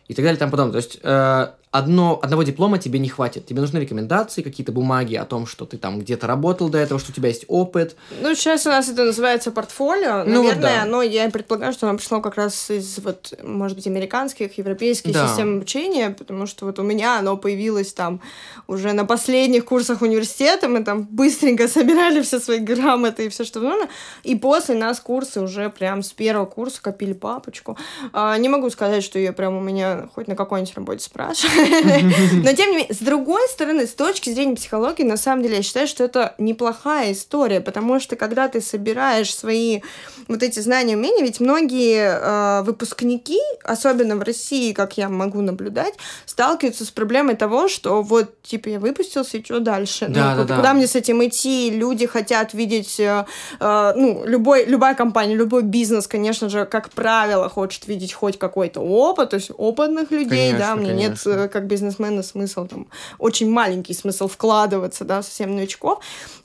[0.07, 0.71] и так далее, там потом.
[0.71, 3.45] То есть, э, одно, одного диплома тебе не хватит.
[3.45, 7.11] Тебе нужны рекомендации, какие-то бумаги о том, что ты там где-то работал до этого, что
[7.11, 7.95] у тебя есть опыт.
[8.21, 10.23] Ну, сейчас у нас это называется портфолио.
[10.25, 10.85] Ну, Наверное, да.
[10.85, 15.27] но я предполагаю, что оно пришло как раз из, вот, может быть, американских, европейских да.
[15.27, 18.19] систем обучения, потому что вот у меня оно появилось там
[18.67, 20.67] уже на последних курсах университета.
[20.67, 23.87] Мы там быстренько собирали все свои грамоты и все, что нужно.
[24.23, 27.77] И после нас курсы уже прям с первого курса копили папочку.
[28.11, 31.58] А, не могу сказать, что ее прям у меня хоть на какой-нибудь работе спрашивали
[32.43, 35.63] Но тем не менее, с другой стороны, с точки зрения психологии, на самом деле, я
[35.63, 39.81] считаю, что это неплохая история, потому что когда ты собираешь свои
[40.27, 45.95] вот эти знания, умения, ведь многие э, выпускники, особенно в России, как я могу наблюдать,
[46.25, 50.07] сталкиваются с проблемой того, что вот, типа, я выпустился, и что дальше?
[50.09, 50.73] Да, ну, да, куда да.
[50.73, 51.69] мне с этим идти?
[51.71, 53.25] Люди хотят видеть, э,
[53.59, 58.81] э, ну, любой, любая компания, любой бизнес, конечно же, как правило, хочет видеть хоть какой-то
[58.81, 61.45] опыт, то есть опытных людей, да, Конечно, мне нет, конечно.
[61.45, 65.99] э, как бизнесмена, смысл там, очень маленький смысл вкладываться, да, совсем новичков.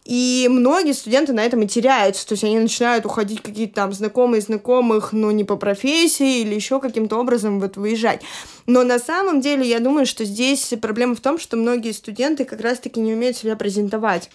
[0.04, 4.40] И многие студенты на этом и теряются, то есть они начинают уходить какие-то там знакомые
[4.42, 8.20] знакомых, но не по профессии или еще каким-то образом вот выезжать.
[8.66, 12.60] Но на самом деле я думаю, что здесь проблема в том, что многие студенты как
[12.60, 14.30] раз-таки не умеют себя презентовать.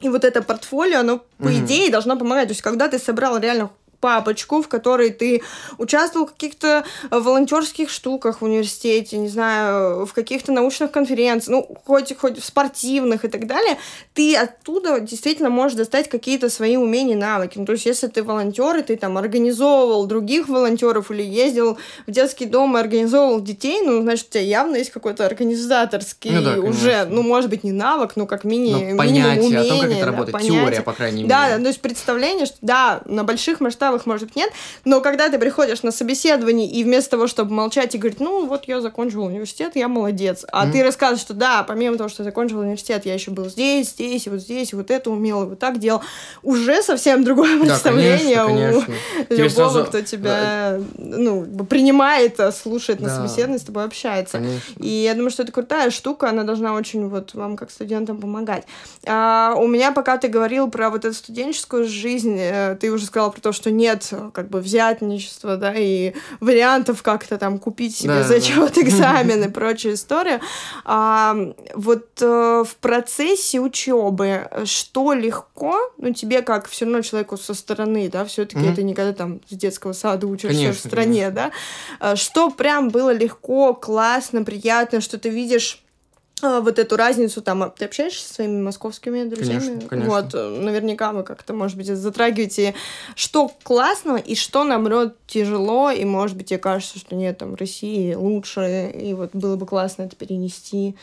[0.00, 1.64] И вот это портфолио, оно, по Мгм.
[1.64, 2.48] идее, должно помогать.
[2.48, 3.70] То есть, когда ты собрал реально
[4.06, 5.42] папочку, в которой ты
[5.78, 11.76] участвовал в каких-то э, волонтерских штуках в университете, не знаю, в каких-то научных конференциях, ну,
[11.84, 13.78] хоть, хоть в спортивных и так далее,
[14.14, 17.58] ты оттуда действительно можешь достать какие-то свои умения, навыки.
[17.58, 22.10] Ну, то есть, если ты волонтер, и ты там организовывал других волонтеров или ездил в
[22.12, 26.60] детский дом и организовывал детей, ну, значит, у тебя явно есть какой-то организаторский Ну да,
[26.60, 29.82] уже, ну, может быть, не навык, но как мини, Ну, минимум понятие о том, как
[29.82, 30.60] умение, это да, работает, понятие.
[30.60, 31.28] теория, по крайней мере.
[31.28, 34.50] Да, да, то есть представление, что да, на больших масштабах, может быть, нет,
[34.84, 38.64] но когда ты приходишь на собеседование и вместо того, чтобы молчать и говорить, ну, вот
[38.68, 40.72] я закончил университет, я молодец, а Мгм.
[40.72, 44.26] ты рассказываешь, что да, помимо того, что я закончил университет, я еще был здесь, здесь,
[44.26, 46.02] и вот здесь, и вот это умел, и вот так делал,
[46.42, 48.94] уже совсем другое Да, представление конечно, у конечно.
[49.30, 53.16] Тебе любого, сразу- кто тебя, ну, принимает, а, слушает на Да.
[53.16, 54.38] собеседовании, с тобой общается.
[54.38, 54.82] Конечно.
[54.82, 58.64] И я думаю, что это крутая штука, она должна очень вот вам как студентам помогать.
[59.06, 63.30] А, у меня, пока ты говорил про вот эту студенческую жизнь, э, ты уже сказала
[63.30, 68.08] про то, что нет э, как бы взятничества, да, и вариантов как-то там купить себе
[68.14, 68.28] Да, да.
[68.28, 70.40] зачет, экзамен и прочая история.
[70.84, 71.36] А,
[71.74, 78.08] вот э, в процессе учебы что легко, ну тебе как все равно человеку со стороны,
[78.08, 78.72] да, все-таки Мгм.
[78.72, 81.50] это никогда там с детского сада учишься в Конечно, стране, да,
[82.00, 85.82] А, что прям было легко, классно, приятно, что ты видишь
[86.42, 89.60] вот эту разницу, там, а, ты общаешься со своими московскими друзьями?
[89.60, 90.10] Конечно, конечно.
[90.10, 92.74] Вот, э, наверняка вы как-то, может быть, затрагиваете,
[93.14, 97.54] что классного и что, наоборот, тяжело, и, может быть, тебе кажется, что нет, там, в
[97.54, 100.94] России лучше, и вот было бы классно это перенести.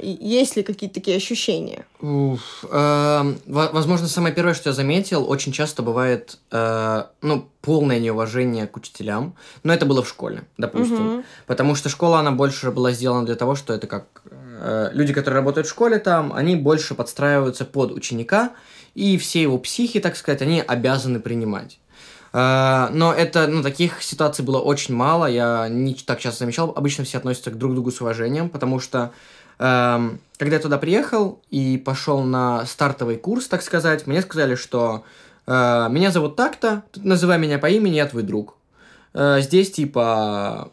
[0.00, 1.84] Есть ли какие-то такие ощущения?
[2.00, 8.66] Уф, во- возможно, самое первое, что я заметил, очень часто бывает, э, ну, полное неуважение
[8.66, 9.34] к учителям.
[9.62, 11.04] Но это было в школе, допустим.
[11.04, 11.24] Мгм.
[11.46, 14.22] Потому что школа, она больше была сделана для того, что это как...
[14.60, 18.50] э, люди, которые работают в школе там, они больше подстраиваются под ученика,
[18.94, 21.78] и все его психи, так сказать, они обязаны принимать.
[22.32, 26.72] Э, Но это, ну, таких ситуаций было очень мало, я не так часто замечал.
[26.76, 29.12] Обычно все относятся к друг другу с уважением, потому что
[29.58, 35.04] эм, когда я туда приехал и пошел на стартовый курс, так сказать, мне сказали, что
[35.46, 38.56] э, меня зовут так-то, называй меня по имени, я твой друг.
[39.14, 40.72] Э, здесь типа,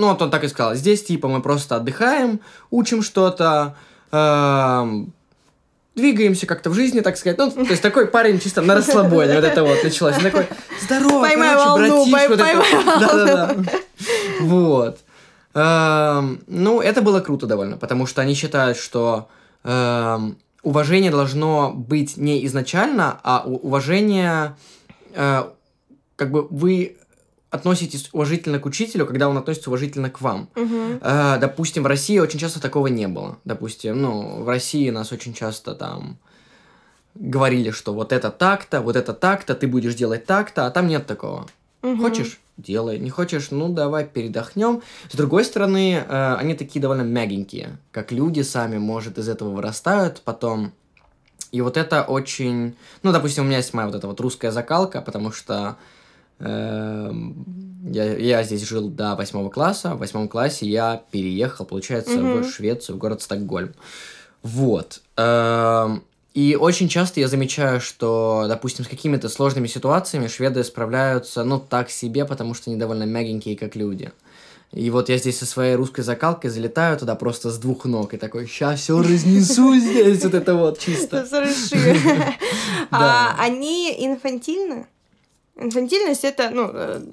[0.00, 3.76] ну вот он так и сказал, здесь типа мы просто отдыхаем, учим что-то,
[4.12, 5.12] эм,
[5.94, 7.38] двигаемся как-то в жизни, так сказать.
[7.38, 10.16] Ну, то есть такой парень чисто на расслабоне, вот это вот началось.
[10.16, 10.46] Он такой,
[10.82, 13.00] здорово, Поймай короче, волну, братиш, пой- вот это поймай вот».
[13.00, 13.56] Да-да-да.
[14.40, 14.98] Вот.
[15.54, 19.28] Эм, Ну, это было круто довольно, потому что они считают, что
[19.64, 24.56] эм, уважение должно быть не изначально, а уважение,
[25.14, 25.44] э,
[26.16, 26.96] как бы вы
[27.50, 30.48] относитесь уважительно к учителю, когда он относится уважительно к вам.
[30.54, 33.38] Э, допустим, в России очень часто такого не было.
[33.44, 36.18] Допустим, ну, в России нас очень часто там
[37.14, 41.06] говорили, что вот это так-то, вот это так-то, ты будешь делать так-то, а там нет
[41.06, 41.48] такого.
[41.82, 42.00] Мгм.
[42.00, 42.98] Хочешь, делай.
[42.98, 44.82] Не хочешь, ну давай передохнем.
[45.10, 50.22] С другой стороны, э, они такие довольно мягенькие, как люди сами, может, из этого вырастают
[50.24, 50.72] потом.
[51.50, 52.76] И вот это очень...
[53.02, 55.76] Ну, допустим, у меня есть моя вот эта вот русская закалка, потому что
[56.40, 59.94] я, я здесь жил до восьмого класса.
[59.94, 62.42] В восьмом классе я переехал, получается, Мгм.
[62.42, 63.72] в Швецию, в город Стокгольм.
[64.42, 65.00] Вот.
[65.16, 71.58] Эм, И очень часто я замечаю, что, допустим, с какими-то сложными ситуациями шведы справляются, ну,
[71.58, 74.12] так себе, потому что они довольно мягенькие, как люди.
[74.72, 78.16] И вот я здесь со своей русской закалкой залетаю туда просто с двух ног и
[78.16, 81.26] такой, сейчас все разнесу здесь, вот это вот чисто.
[82.92, 84.86] А они инфантильны?
[85.60, 86.68] Инфантильность это, ну,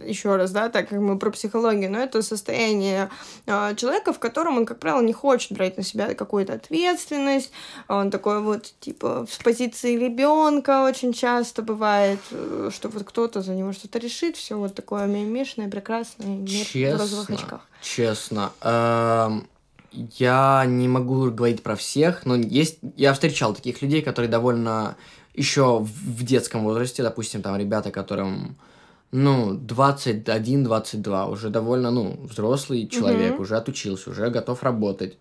[0.06, 3.10] еще раз, да, так как мы про психологию, но это состояние
[3.46, 7.52] э, человека, в котором он, как правило, не хочет брать на себя какую-то ответственность.
[7.88, 13.54] Он такой вот, типа, в позиции ребенка очень часто бывает, э, что вот кто-то за
[13.54, 17.62] него что-то решит, все вот такое мимишное, прекрасное, мир в розовых Честно, очках.
[17.82, 18.52] честно.
[18.62, 19.48] эм,
[19.92, 22.80] я не могу говорить про всех, но есть...
[22.96, 24.96] Я встречал таких людей, которые довольно
[25.38, 28.58] еще в детском возрасте, допустим, там ребята, которым
[29.12, 33.42] ну, 21-22, уже довольно, ну, взрослый человек, mm-hmm.
[33.42, 35.18] уже отучился, уже готов работать.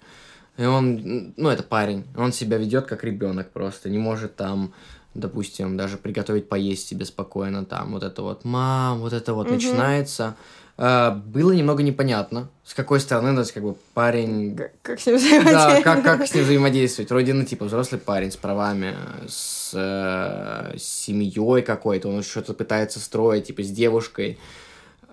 [0.56, 4.72] И он, ну, это парень, он себя ведет как ребенок просто, не может там,
[5.14, 9.54] допустим, даже приготовить поесть себе спокойно, там, вот это вот, мам, вот это вот mm-hmm.
[9.54, 10.34] начинается.
[10.78, 14.56] А, было немного непонятно, с какой стороны, то есть, как бы, парень...
[14.56, 15.84] Как, как с ним взаимодействовать?
[15.84, 17.10] Да, как, как с ним взаимодействовать.
[17.10, 18.94] Вроде, ну, типа, взрослый парень с правами,
[19.28, 24.38] с, э, с семьей какой-то, он что-то пытается строить, типа, с девушкой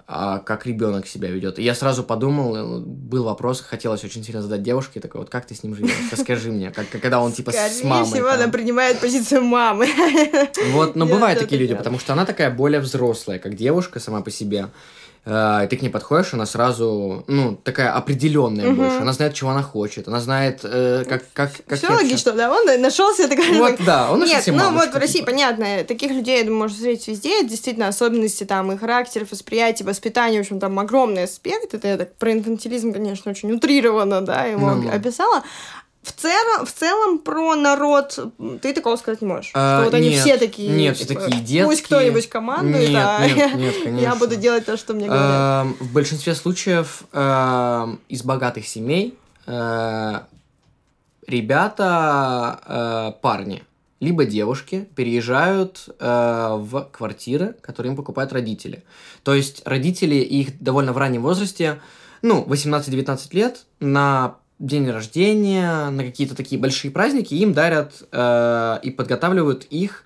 [0.05, 1.59] а как ребенок себя ведет.
[1.59, 5.45] И я сразу подумал, э, был вопрос, хотелось очень сильно задать девушке, такой, вот как
[5.45, 5.91] ты с ним живешь?
[6.11, 8.05] Расскажи мне, как, когда он типа Скорее с мамой.
[8.05, 8.41] всего, там.
[8.41, 9.87] она принимает позицию мамы.
[10.71, 14.31] Вот, но бывают такие люди, потому что она такая более взрослая, как девушка сама по
[14.31, 14.67] себе.
[15.25, 18.81] Э, ты к ней подходишь, она сразу, ну, такая определенная угу.
[18.81, 18.97] больше.
[18.97, 20.07] Она знает, чего она хочет.
[20.07, 21.77] Она знает, э, как, как, как.
[21.77, 22.51] Все логично, да.
[22.51, 23.57] Он нашелся такой.
[23.57, 25.31] Вот, да, он Нет, ну вот в России, типа.
[25.31, 27.39] понятно, таких людей, я думаю, можно встретить везде.
[27.39, 31.73] Это действительно особенности там и характеров, восприятия, воспитания, в общем, там огромный аспект.
[31.73, 35.43] Это я так про инфантилизм, конечно, очень утрированно, да, его ну, описала.
[36.03, 38.19] В целом, в целом про народ
[38.61, 39.51] ты такого сказать не можешь.
[39.53, 40.69] А, что вот они нет, все такие.
[40.69, 41.65] Нет, все такие детские.
[41.65, 44.03] Пусть кто-нибудь командует, нет, а нет, нет, конечно.
[44.03, 45.65] я буду делать то, что мне говорят.
[45.65, 50.19] Э, в большинстве случаев э, из богатых семей э,
[51.25, 53.63] ребята, э, парни,
[54.01, 58.83] либо девушки переезжают э, в квартиры, которые им покупают родители.
[59.23, 61.79] То есть родители их довольно в раннем возрасте,
[62.21, 68.91] ну, 18-19 лет, на день рождения, на какие-то такие большие праздники, им дарят э, и
[68.91, 70.05] подготавливают их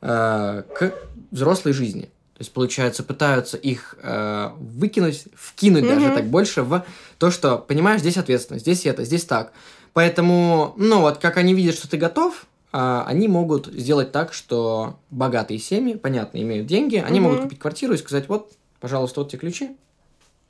[0.00, 0.94] э, к
[1.30, 2.02] взрослой жизни.
[2.38, 5.94] То есть, получается, пытаются их э, выкинуть, вкинуть mm-hmm.
[5.94, 6.84] даже так больше в
[7.18, 9.52] то, что, понимаешь, здесь ответственность, здесь это, здесь так.
[9.92, 15.00] Поэтому, ну вот, как они видят, что ты готов, э, они могут сделать так, что
[15.10, 17.22] богатые семьи, понятно, имеют деньги, они mm-hmm.
[17.22, 19.76] могут купить квартиру и сказать, вот, пожалуйста, вот тебе ключи,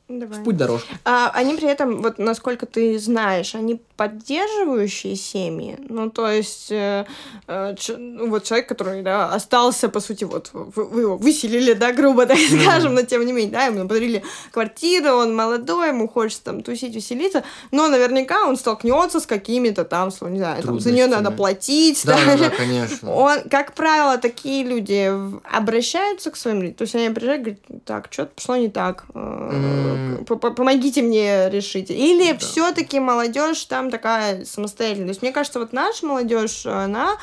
[0.08, 0.38] Давай.
[0.38, 0.88] в путь дорожку.
[1.04, 5.76] А они при этом, вот насколько ты знаешь, они поддерживающие семьи?
[5.88, 7.04] Ну, то есть, э,
[7.48, 11.92] э, ну, вот человек, который, да, остался, по сути, вот, вы, вы его выселили, да,
[11.92, 12.62] грубо так mm-hmm.
[12.62, 16.94] скажем, но тем не менее, да, ему подарили квартиру, он молодой, ему хочется там тусить,
[16.94, 22.00] веселиться, но наверняка он столкнется с какими-то там, не знаю, там, за нее надо платить,
[22.04, 23.12] да, да, да, конечно.
[23.18, 25.12] Он, как правило, такие люди
[25.52, 30.24] обращаются к своим людям, то есть они приезжают говорят, так, что-то пошло не так, mm
[30.36, 31.90] помогите мне решить.
[31.90, 35.08] Или все-таки молодежь там такая самостоятельная.
[35.08, 37.16] То есть мне кажется, вот наша молодежь, она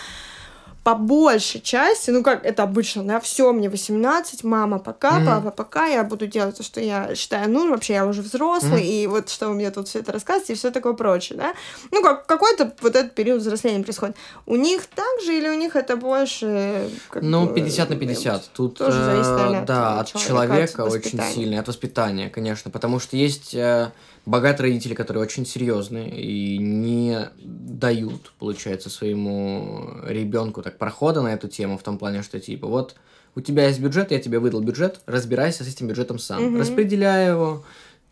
[0.86, 5.26] по большей части, ну как это обычно, да, все, мне 18, мама пока, mm-hmm.
[5.26, 9.04] папа пока, я буду делать то, что я считаю нужным, вообще я уже взрослый, mm-hmm.
[9.04, 11.56] и вот что вы мне тут все это рассказываете, и все такое прочее, да.
[11.90, 14.16] Ну, как какой-то вот этот период взросления происходит.
[14.46, 16.88] У них так же или у них это больше...
[17.10, 18.50] Как ну, 50 на 50.
[18.54, 23.00] Тут, тоже зависит, наверное, от, да, от человека, от очень сильно, от воспитания, конечно, потому
[23.00, 23.92] что есть э,
[24.26, 31.48] богатые родители, которые очень серьезные и не дают, получается, своему ребенку так прохода на эту
[31.48, 32.96] тему в том плане, что типа вот
[33.36, 36.58] у тебя есть бюджет, я тебе выдал бюджет, разбирайся с этим бюджетом сам, угу.
[36.60, 37.64] распределяй его,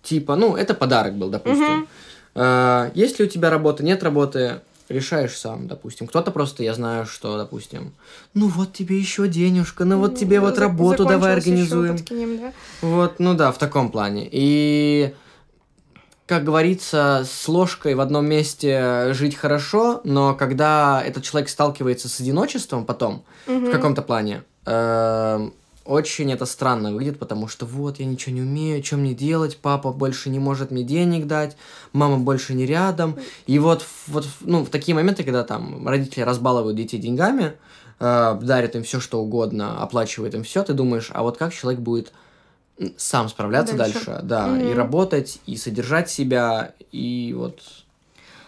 [0.02, 1.84] типа, ну это подарок был, допустим.
[1.84, 1.88] Угу.
[2.36, 6.08] А, есть ли у тебя работа, нет работы, решаешь сам, допустим.
[6.08, 7.94] Кто-то просто, я знаю, что, допустим,
[8.34, 11.98] ну вот тебе еще денежка, ну вот тебе вот работу давай организуем.
[11.98, 12.54] Подкинем, да?
[12.82, 14.28] Вот, ну да, в таком плане.
[14.32, 15.14] И
[16.26, 22.20] как говорится, с ложкой в одном месте жить хорошо, но когда этот человек сталкивается с
[22.20, 23.68] одиночеством потом, угу.
[23.68, 25.50] в каком-то плане, э,
[25.86, 29.92] очень это странно выглядит, потому что вот я ничего не умею, что мне делать, папа
[29.92, 31.58] больше не может мне денег дать,
[31.92, 33.18] мама больше не рядом.
[33.46, 37.54] И вот, вот ну, в такие моменты, когда там родители разбалывают детей деньгами,
[38.00, 41.82] э, дарят им все, что угодно, оплачивают им все, ты думаешь, а вот как человек
[41.82, 42.14] будет
[42.98, 44.72] сам справляться дальше, дальше да, mm-hmm.
[44.72, 47.62] и работать, и содержать себя, и вот,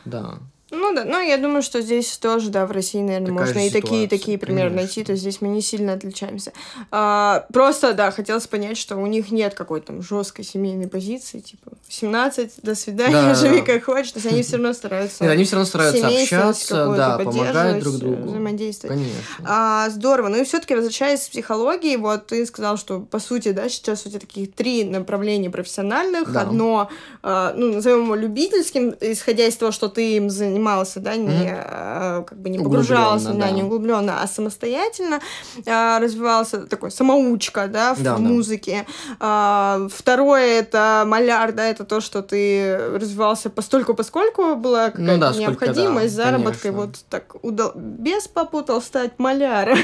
[0.06, 0.40] да.
[0.76, 3.70] Ну да, ну я думаю, что здесь тоже, да, в России, наверное, Такая можно и
[3.70, 6.54] такие, такие примеры найти, то здесь мы не сильно отличаемся.
[6.92, 11.72] А, просто, да, хотелось понять, что у них нет какой-то там жесткой семейной позиции, типа
[11.88, 15.24] 17, до свидания, да, живи как хочешь, то есть они все равно стараются.
[15.24, 18.24] Нет, они все равно стараются общаться, да, помогать друг другу.
[18.24, 18.98] Взаимодействовать.
[18.98, 19.46] Конечно.
[19.46, 20.30] А, здорово.
[20.30, 24.10] Ну и все-таки возвращаясь к психологии, вот ты сказал, что по сути, да, сейчас у
[24.10, 26.32] тебя таких три направления профессиональных.
[26.32, 26.42] Да.
[26.42, 26.90] Одно,
[27.24, 31.28] а, ну, назовем его любительским, исходя из того, что ты им занимаешься занимался, да, не
[31.28, 32.26] mm-hmm.
[32.26, 35.20] как бы не погружался, да, да, не углубленно, а самостоятельно
[35.68, 38.86] а, развивался такой самоучка, да, в да, музыке.
[38.88, 39.16] Да.
[39.20, 45.20] А, второе это маляр, да, это то, что ты развивался постольку поскольку была какая-то ну,
[45.20, 46.82] да, необходимость да, заработка, конечно.
[46.82, 47.72] вот так удал...
[47.76, 49.78] без попутал стать маляром.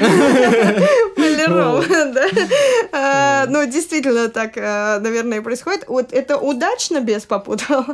[1.16, 2.26] Маляром, да.
[2.92, 5.84] А, ну, действительно так, а, наверное, и происходит.
[5.88, 7.84] Вот это удачно без попутал?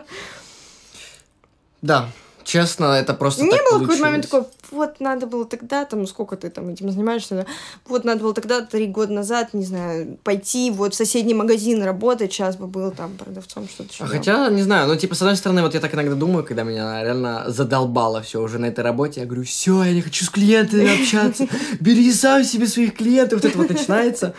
[1.81, 2.09] Да,
[2.49, 6.49] честно, это просто Не было какой-то момент такой, вот надо было тогда, там, сколько ты
[6.49, 7.47] там этим занимаешься, да?
[7.87, 12.33] вот надо было тогда, три года назад, не знаю, пойти вот в соседний магазин работать,
[12.33, 14.05] сейчас бы был там продавцом, что-то еще.
[14.05, 16.63] А хотя, не знаю, ну, типа, с одной стороны, вот я так иногда думаю, когда
[16.63, 20.31] меня реально задолбало все уже на этой работе, я говорю, все, я не хочу с
[20.31, 21.47] клиентами общаться,
[21.81, 24.35] бери сам себе своих клиентов, вот это вот начинается.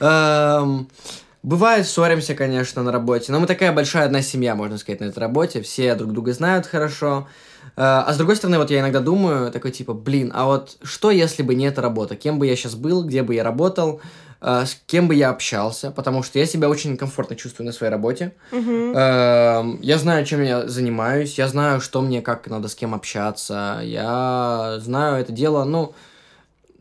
[0.00, 0.88] Эм,
[1.44, 5.20] бывает, ссоримся, конечно, на работе, но мы такая большая одна семья, можно сказать, на этой
[5.20, 7.28] работе, все друг друга знают хорошо,
[7.76, 11.42] а с другой стороны, вот я иногда думаю, такой типа, блин, а вот что если
[11.42, 12.16] бы не эта работа?
[12.16, 14.00] Кем бы я сейчас был, где бы я работал,
[14.40, 15.90] э, с кем бы я общался?
[15.90, 18.34] Потому что я себя очень комфортно чувствую на своей работе.
[18.50, 19.78] Uh-huh.
[19.80, 24.76] Я знаю, чем я занимаюсь, я знаю, что мне, как надо с кем общаться, я
[24.80, 25.94] знаю это дело, ну,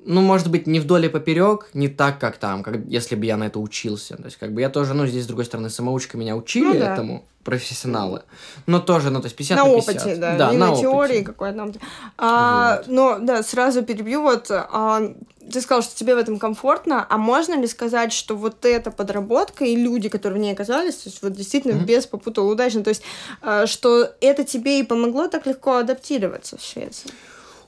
[0.05, 3.37] ну, может быть, не вдоль и поперек, не так, как там, как если бы я
[3.37, 4.17] на это учился.
[4.17, 6.79] То есть, как бы я тоже, ну, здесь, с другой стороны, самоучка меня учили ну,
[6.79, 6.93] да.
[6.93, 8.23] этому, профессионалы.
[8.65, 9.95] Но тоже, ну, то есть 50 на, на 50.
[9.95, 11.73] опыте, да, да не на, на теории какой-то.
[12.17, 12.87] А, вот.
[12.87, 15.13] Но, да, сразу перебью, вот, а,
[15.51, 19.65] ты сказал, что тебе в этом комфортно, а можно ли сказать, что вот эта подработка
[19.65, 21.85] и люди, которые в ней оказались, то есть вот действительно mm-hmm.
[21.85, 23.03] без попутал удачно, то есть,
[23.41, 27.11] а, что это тебе и помогло так легко адаптироваться в Швеции?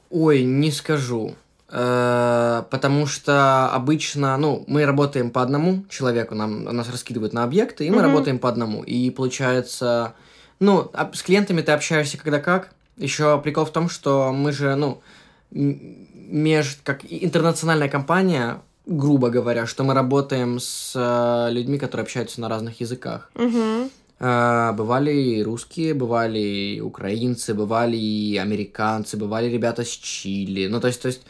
[0.09, 1.35] Ой, не скажу.
[1.75, 7.87] Э, потому что обычно, ну, мы работаем по одному человеку, нам, нас раскидывают на объекты,
[7.87, 8.01] и мы mm-hmm.
[8.03, 8.83] работаем по одному.
[8.83, 10.13] И получается,
[10.59, 12.69] ну, с клиентами ты общаешься когда как.
[12.97, 15.01] Еще прикол в том, что мы же, ну,
[15.49, 22.49] меж, как интернациональная компания, грубо говоря, что мы работаем с э, людьми, которые общаются на
[22.49, 23.31] разных языках.
[23.33, 23.89] Mm-hmm.
[24.75, 30.67] Бывали и русские, бывали и украинцы, бывали и американцы, бывали ребята с Чили.
[30.67, 31.23] Ну, то есть, то есть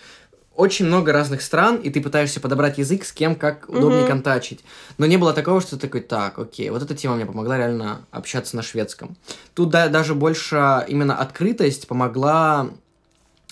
[0.56, 4.08] очень много разных стран, и ты пытаешься подобрать язык, с кем как удобнее mm-hmm.
[4.08, 4.63] контачить.
[4.98, 8.06] Но не было такого, что ты такой, так, окей, вот эта тема мне помогла реально
[8.12, 9.16] общаться на шведском.
[9.56, 12.70] Тут да, даже больше именно открытость помогла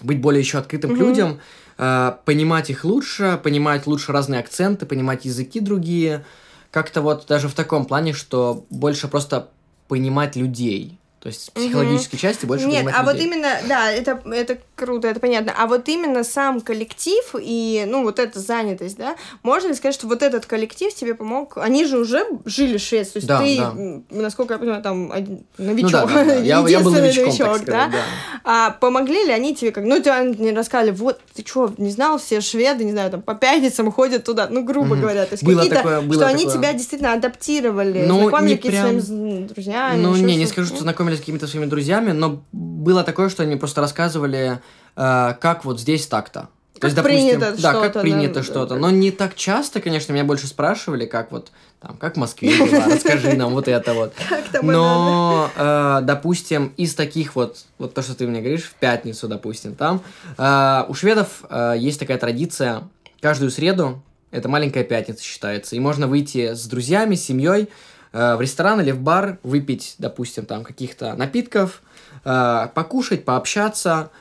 [0.02, 0.96] быть более еще открытым mm-hmm.
[0.96, 1.40] к людям,
[1.78, 6.24] э, понимать их лучше, понимать лучше разные акценты, понимать языки другие.
[6.70, 9.50] Как-то вот даже в таком плане, что больше просто
[9.88, 11.00] понимать людей.
[11.22, 12.22] То есть психологической угу.
[12.22, 13.04] части больше Нет, а людей.
[13.04, 15.54] вот именно, да, это, это круто, это понятно.
[15.56, 20.08] А вот именно сам коллектив и, ну, вот эта занятость, да, можно ли сказать, что
[20.08, 21.58] вот этот коллектив тебе помог?
[21.58, 24.22] Они же уже жили в Швеции, то есть да, ты, да.
[24.22, 26.36] насколько я понимаю, там один, новичок, ну, да, да, да.
[26.36, 27.88] Я, я был новичком, новичок, сказать, да?
[27.90, 27.98] да?
[28.44, 32.18] А помогли ли они тебе, как, ну, тебе не рассказали, вот, ты что, не знал,
[32.18, 35.02] все шведы, не знаю, там, по пятницам ходят туда, ну, грубо угу.
[35.02, 36.36] говоря, то есть было такое, было что такое.
[36.36, 39.02] они тебя действительно адаптировали, ну, знакомили какими-то прям...
[39.02, 40.02] своими друзьями.
[40.02, 43.58] Ну, не, не скажу, что знакомились с какими-то своими друзьями, но было такое, что они
[43.58, 44.60] просто рассказывали,
[44.96, 46.50] э, как вот здесь так-то.
[46.80, 48.76] То есть, допустим, принято да, как принято да, что-то.
[48.76, 52.86] Но не так часто, конечно, меня больше спрашивали, как вот там, как в Москве дела,
[52.88, 54.14] расскажи нам вот это вот.
[54.64, 59.76] Но, э, допустим, из таких вот, вот то, что ты мне говоришь, в пятницу, допустим,
[59.76, 60.02] там,
[60.38, 62.84] э, у шведов э, есть такая традиция,
[63.20, 64.02] каждую среду,
[64.32, 67.70] это маленькая пятница считается, и можно выйти с друзьями, с семьей,
[68.14, 71.82] Э, в ресторан или в бар, выпить, допустим, там каких-то напитков,
[72.26, 74.12] э, покушать, пообщаться,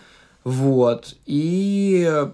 [0.44, 2.26] вот, и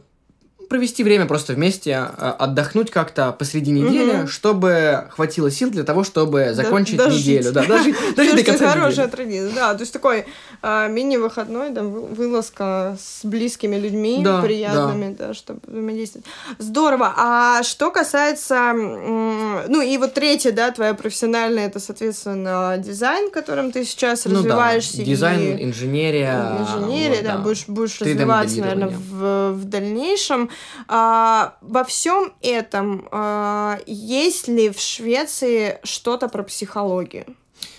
[0.68, 4.29] провести время просто вместе, э, отдохнуть как-то посреди недели, угу.
[4.29, 7.52] чтобы хватило сил для того, чтобы закончить Д- неделю.
[7.52, 9.74] Да, дожить, дожить до конца хорошая традиция, да.
[9.74, 10.26] То есть такой
[10.62, 15.29] э, мини-выходной, да, вылазка с близкими людьми, да, приятными, да.
[15.29, 16.26] да, чтобы взаимодействовать.
[16.59, 17.14] Здорово.
[17.16, 23.85] А что касается, ну и вот третье, да, твоя профессиональная, это, соответственно, дизайн, которым ты
[23.85, 24.98] сейчас ну, развиваешься.
[24.98, 25.05] Да.
[25.05, 25.64] Дизайн, и...
[25.64, 26.59] инженерия.
[26.61, 30.50] Инженерия, вот, да, да, будешь, будешь развиваться, наверное, в, в дальнейшем.
[30.88, 37.26] А, во всем этом а, есть ли в Швеции что-то про психологию?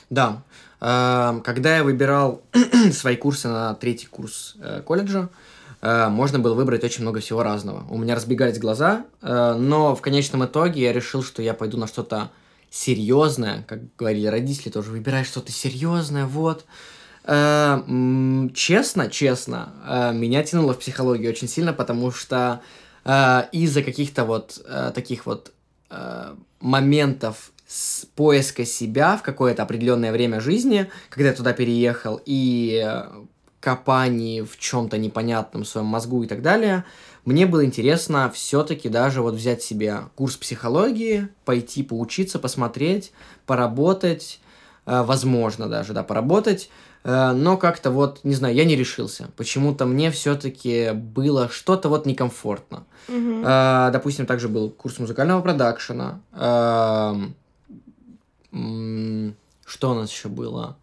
[0.09, 0.41] Да.
[0.79, 2.41] А, когда я выбирал
[2.91, 5.29] свои курсы на третий курс э, колледжа,
[5.81, 7.85] э, можно было выбрать очень много всего разного.
[7.89, 11.87] У меня разбегались глаза, э, но в конечном итоге я решил, что я пойду на
[11.87, 12.29] что-то
[12.69, 16.65] серьезное, как говорили родители тоже, выбирай что-то серьезное, вот.
[17.27, 17.81] Э,
[18.53, 22.61] честно, честно, э, меня тянуло в психологию очень сильно, потому что
[23.03, 24.65] э, из-за каких-то вот
[24.95, 25.53] таких вот
[26.59, 32.85] моментов с поиска себя в какое-то определенное время жизни, когда я туда переехал, и
[33.61, 36.83] копаний в чем-то непонятном своем мозгу и так далее,
[37.23, 43.13] мне было интересно все-таки даже вот взять себе курс психологии, пойти поучиться, посмотреть,
[43.45, 44.41] поработать,
[44.85, 46.69] возможно даже, да, поработать,
[47.33, 49.29] но как-то вот, не знаю, я не решился.
[49.37, 52.83] Почему-то мне все-таки было что-то вот некомфортно.
[53.45, 56.19] Э, допустим, также был курс музыкального продакшена.
[56.33, 57.35] Эм,
[59.65, 60.75] Что у нас еще было?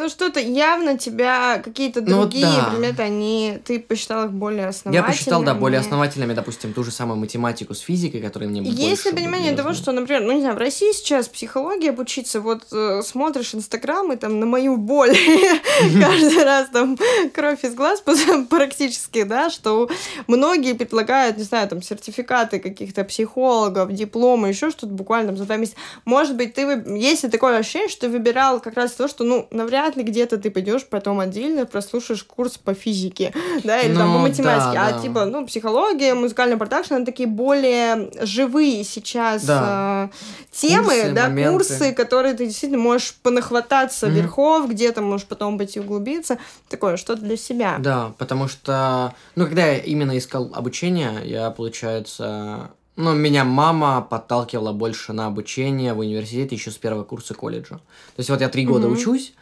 [0.00, 2.70] Ну, что-то явно тебя какие-то Ну, другие да.
[2.70, 5.06] предметы, они, ты посчитал их более Я основательными.
[5.12, 9.08] посчитал, да, более основательными, допустим, ту же самую математику с физикой, которые мне Есть больше
[9.10, 13.02] ли понимание того, что, например, ну не знаю, в России сейчас психология обучиться, вот э,
[13.04, 15.14] смотришь Инстаграм и там на мою боль
[16.00, 16.96] каждый раз там
[17.34, 18.02] кровь из глаз
[18.48, 19.88] практически, да, что
[20.26, 25.56] многие предлагают, не знаю, там сертификаты каких-то психологов, дипломы, еще что-то буквально там за два
[25.56, 25.76] месяца.
[26.04, 29.24] Может быть, ты, вы- есть ли такое ощущение, что ты выбирал как раз то, что,
[29.24, 33.32] ну, навряд ли где-то ты пойдешь потом отдельно прослушаешь курс по физике,
[33.64, 34.98] да, или там по Ну, математике, да, а да.
[34.98, 40.10] типа, ну, психология, музыкальный продакшн, они такие более живые сейчас Да.
[40.12, 40.16] э,
[40.52, 41.52] темы, Курсы, да, моменты.
[41.52, 44.16] курсы, которые ты действительно можешь понахвататься Мгм.
[44.16, 46.38] верхов, где-то можешь потом пойти углубиться,
[46.68, 47.76] такое, что-то для себя.
[47.78, 54.72] Да, потому что, ну, когда я именно искал обучение, я, получается, ну, меня мама подталкивала
[54.72, 57.76] больше на обучение в университете еще с первого курса колледжа.
[57.76, 58.96] То есть вот я три года Мгм.
[58.98, 59.32] учусь,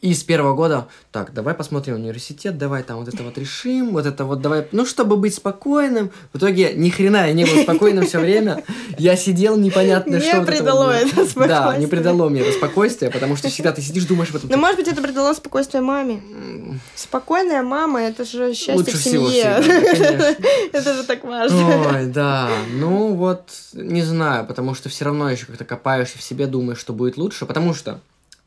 [0.00, 4.06] и с первого года, так, давай посмотрим университет, давай там вот это вот решим, вот
[4.06, 6.12] это вот давай, ну, чтобы быть спокойным.
[6.32, 8.62] В итоге ни хрена я не был спокойным все время.
[8.96, 10.38] Я сидел непонятно Не что.
[10.38, 10.94] вот придало вот.
[10.94, 11.88] это Да, не спокойствие.
[11.88, 14.50] придало мне это спокойствие, потому что всегда ты сидишь, думаешь об этом.
[14.50, 16.22] Но, может быть, это придало спокойствие маме.
[16.30, 19.60] «М, Спокойная мама, это же счастье Лучше в всего семье.
[19.60, 20.36] всегда, конечно.
[20.72, 21.88] Это же так важно.
[21.92, 22.50] Ой, да.
[22.72, 26.92] Ну вот, не знаю, потому что все равно еще как-то копаешься в себе, думаешь, что
[26.92, 28.00] будет лучше, потому что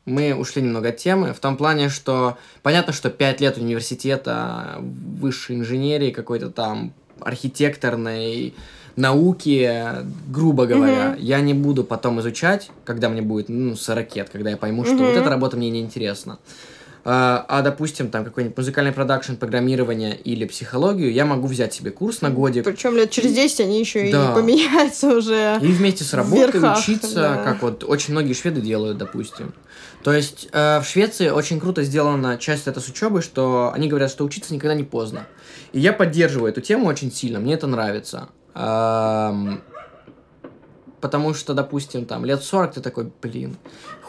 [0.04, 5.56] мы ушли немного от темы, в том плане, что понятно, что 5 лет университета, высшей
[5.56, 8.54] инженерии, какой-то там архитекторной
[8.96, 9.84] науки,
[10.28, 11.20] грубо говоря, Мгм.
[11.20, 14.96] я не буду потом изучать, когда мне будет, ну, 40 лет, когда я пойму, что
[14.96, 15.18] вот Мгм.
[15.20, 16.38] эта работа мне не интересна.
[17.04, 22.20] А, а, допустим, там какой-нибудь музыкальный продакшн, программирование или психологию, я могу взять себе курс
[22.20, 24.30] на годик Причем лет через 10 они еще Да.
[24.30, 25.58] и поменяются уже.
[25.60, 27.36] и вместе с работой верхах, учиться, да.
[27.42, 29.52] как вот очень многие шведы делают, допустим.
[30.04, 34.10] То есть э, в Швеции очень круто сделана часть это с учебой, что они говорят,
[34.10, 35.26] что учиться никогда не поздно.
[35.72, 38.28] И я поддерживаю эту тему очень сильно, мне это нравится.
[38.54, 39.60] Ам,
[41.00, 43.56] Потому что, допустим, там лет 40 ты такой, блин,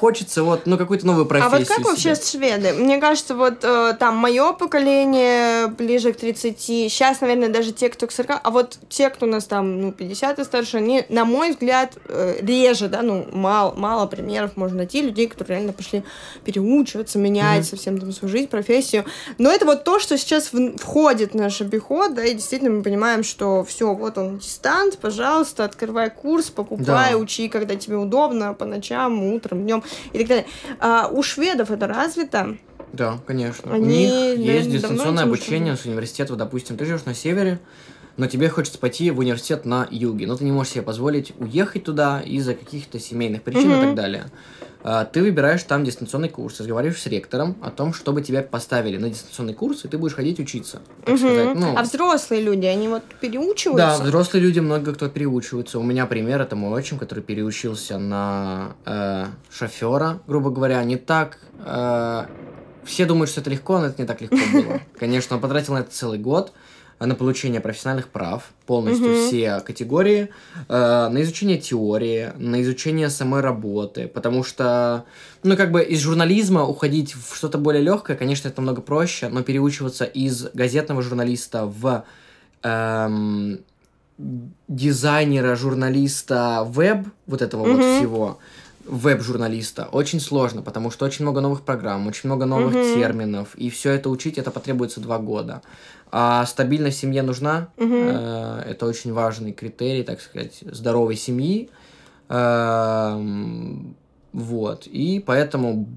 [0.04, 2.50] хочется вот, ну, какую-то новую А профессию вот как вообще себе.
[2.50, 2.74] шведы?
[2.74, 8.06] Мне кажется, вот э, там мое поколение ближе к 30, сейчас, наверное, даже те, кто
[8.06, 11.24] к 40, а вот те, кто у нас там, ну, 50 и старше, они, на
[11.24, 16.04] мой взгляд, э, реже, да, ну, мало, мало примеров можно найти людей, которые реально пошли
[16.44, 17.64] переучиваться, менять Мгм.
[17.70, 19.06] совсем там свою жизнь, профессию.
[19.38, 22.84] Но это вот то, что сейчас в- входит в наш обиход, да, и действительно мы
[22.84, 27.18] понимаем, что все, вот он дистант, пожалуйста, открывай курс, покупай, Да.
[27.18, 29.82] учи, когда тебе удобно, по ночам, утром, днем
[30.12, 30.46] и так далее.
[30.80, 32.58] А у шведов это развито?
[32.92, 33.72] Да, конечно.
[33.72, 36.36] У Они, них наверное, есть дистанционное обучение с университета.
[36.36, 37.60] Допустим, ты живешь на севере,
[38.18, 40.28] но тебе хочется пойти в университет на юге.
[40.28, 43.80] Но ты не можешь себе позволить уехать туда из-за каких-то семейных причин и Мгм.
[43.82, 44.26] так далее.
[44.86, 49.10] А, Ты выбираешь там дистанционный курс, разговариваешь с ректором о том, чтобы тебя поставили на
[49.10, 50.82] дистанционный курс, и ты будешь ходить учиться.
[51.06, 51.18] Так Мгм.
[51.18, 51.56] сказать.
[51.56, 54.04] Ну, А взрослые люди, они вот да, переучиваются?
[54.04, 55.80] взрослые люди много кто переучиваются.
[55.80, 61.40] У меня пример это мой отчим, который переучился на э, шофера, грубо говоря, не так.
[61.60, 62.26] э,
[62.84, 64.82] все думают, что это легко, но это не так легко было.
[65.00, 66.52] Конечно, он потратил на это целый год
[67.00, 69.16] на получение профессиональных прав, полностью Мгм.
[69.16, 70.30] все категории,
[70.70, 75.06] э, на изучение теории, на изучение самой работы, потому что,
[75.44, 79.44] ну, как бы из журнализма уходить в что-то более легкое, конечно, это намного проще, но
[79.44, 82.06] переучиваться из газетного журналиста в
[82.64, 83.60] эм,
[84.68, 87.82] дизайнера, журналиста, веб, вот этого вот Мгм.
[87.82, 88.40] всего,
[88.86, 92.84] веб-журналиста, очень сложно, потому что очень много новых программ, очень много новых Мгм.
[92.94, 95.62] терминов, и все это учить, это потребуется два года.
[96.16, 101.70] А стабильность в семье нужна, э, это очень важный критерий, так сказать, здоровой семьи.
[102.30, 103.96] Эм,
[104.36, 105.88] Вот, и поэтому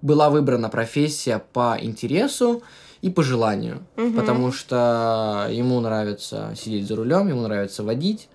[0.00, 2.62] была выбрана профессия по интересу
[3.02, 4.14] и по желанию, Мгм.
[4.14, 8.28] потому что ему нравится сидеть за рулем, ему нравится водить,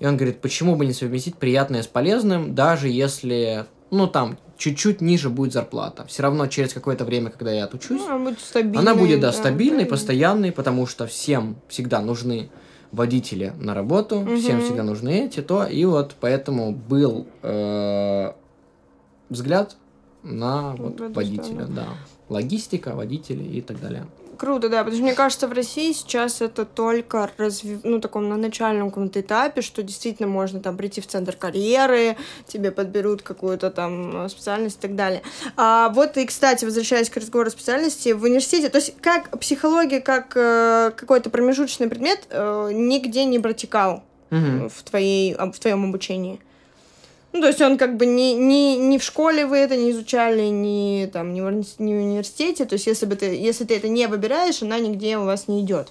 [0.00, 5.00] и он говорит, почему бы не совместить приятное с полезным, даже если, ну, там, чуть-чуть
[5.00, 6.04] ниже будет зарплата.
[6.06, 8.78] Все равно через какое-то время, когда я отучусь, Ну, она будет стабильной.
[8.80, 9.90] она будет, да, стабильной, правильно.
[9.90, 12.48] постоянной, потому что всем всегда нужны
[12.90, 14.64] водители на работу, всем Мгм.
[14.64, 18.32] всегда нужны эти, то, и вот поэтому был э,
[19.28, 19.76] взгляд
[20.22, 21.88] на вот водителя, да.
[22.28, 24.06] Логистика, водители и так далее.
[24.42, 27.78] Круто, да, потому что мне кажется, в России сейчас это только разви...
[27.84, 32.16] ну, таком на начальном каком-то этапе, что действительно можно там прийти в центр карьеры,
[32.48, 35.22] тебе подберут какую-то там специальность и так далее.
[35.56, 40.00] А вот и, кстати, возвращаясь к разговору о специальности, в университете, то есть как психология,
[40.00, 44.68] как э, какой-то промежуточный предмет э, нигде не протекал Мгм.
[44.68, 46.40] в, твоей, в твоем обучении.
[47.32, 50.48] Ну, то есть он как бы не, не, не в школе вы это не изучали,
[50.48, 52.66] не, там, не, в, не в университете.
[52.66, 55.62] То есть если, бы ты, если ты это не выбираешь, она нигде у вас не
[55.62, 55.88] идет.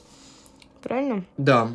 [0.84, 1.24] Правильно?
[1.38, 1.70] Да.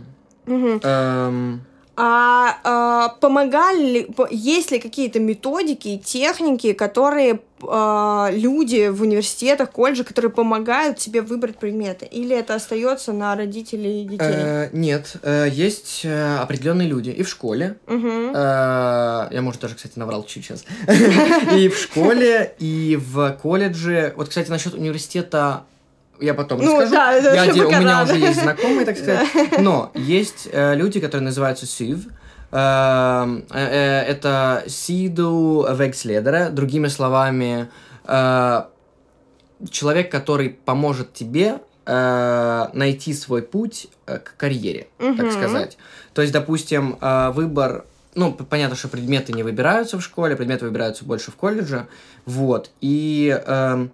[0.47, 0.81] Мгм.
[0.85, 1.61] Эм,
[1.97, 7.41] А, а, помогали ли, есть ли какие-то методики и техники, которые
[7.71, 12.07] а, люди в университетах, колледжах, которые помогают тебе выбрать предметы?
[12.07, 14.19] Или это остается на родителей и детей?
[14.21, 17.77] э, нет, э, есть э, определенные люди и в школе.
[17.87, 20.65] Э, я, может, даже, кстати, наврал чуть сейчас.
[21.57, 24.13] И в школе, и в колледже.
[24.17, 25.65] Вот, кстати, насчет университета
[26.21, 26.93] я потом Ну, расскажу.
[26.95, 29.27] да, это Я де- у меня уже есть знакомые, так сказать.
[29.59, 32.11] Но есть э, люди, которые называются SIV.
[32.53, 36.51] Эм, э, э, Это Сиду Векследера.
[36.51, 37.69] Другими словами,
[38.05, 38.63] э,
[39.71, 45.79] человек, который поможет тебе найти свой путь к карьере, так сказать.
[46.15, 46.99] То есть, допустим,
[47.33, 47.85] выбор
[48.17, 51.87] ну, понятно, что предметы не выбираются в школе, предметы выбираются больше в колледже,
[52.25, 53.93] вот, и, эм,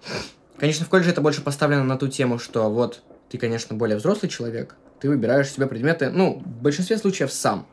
[0.57, 4.31] конечно, в колледже это больше поставлено на ту тему, что вот ты, конечно, более взрослый
[4.31, 7.67] человек, ты выбираешь себе предметы, ну, в большинстве случаев сам.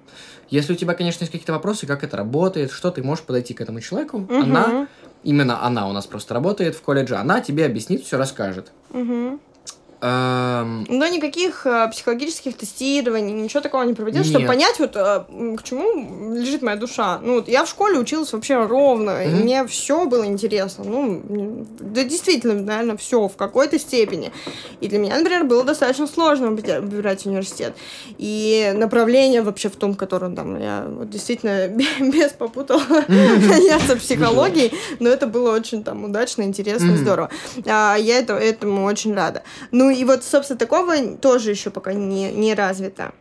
[0.50, 3.62] Если у тебя, конечно, есть какие-то вопросы, как это работает, что ты можешь подойти к
[3.62, 4.42] этому человеку, Мгм.
[4.42, 4.88] она,
[5.24, 8.72] именно она у нас просто работает в колледже, она тебе объяснит, все расскажет.
[8.90, 9.40] Мгм.
[10.02, 15.24] Эм, Но никаких э, психологических тестирований, ничего такого не проводил, чтобы понять, вот э,
[15.58, 17.20] к чему лежит моя душа.
[17.22, 19.40] Ну, вот я в школе училась вообще ровно, и Мгм.
[19.42, 20.86] мне все было интересно.
[20.86, 21.22] Ну,
[21.80, 24.32] да действительно, наверное, все в какой-то степени.
[24.80, 27.76] И для меня, например, было достаточно сложно выбира- выбирать университет.
[28.18, 31.68] И направление вообще в том, котором там я вот действительно
[32.00, 34.72] без попутала заняться психологией,
[35.02, 37.30] но это было очень там удачно, интересно и здорово.
[37.66, 39.44] А, я это, этому очень рада.
[39.72, 43.14] Ну и вот, собственно, такого тоже еще пока не, не развито.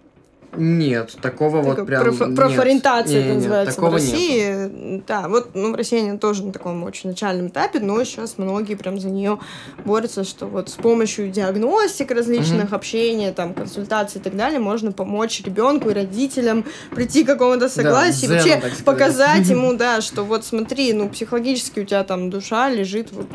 [0.57, 2.37] Нет, такого вот Такой прям проф- нет.
[2.37, 4.13] профориентация это называется такого в нету.
[4.13, 5.03] России.
[5.07, 8.75] Да, вот ну, в России они тоже на таком очень начальном этапе, но сейчас многие
[8.75, 9.39] прям за нее
[9.85, 12.75] борются, что вот с помощью диагностик различных, Мгм.
[12.75, 18.25] общения, там, консультаций и так далее, можно помочь ребенку и родителям прийти к какому-то согласию,
[18.25, 18.85] и дзену, вообще так сказать.
[18.85, 23.27] показать ему, да, что вот смотри, ну, психологически у тебя там душа лежит вот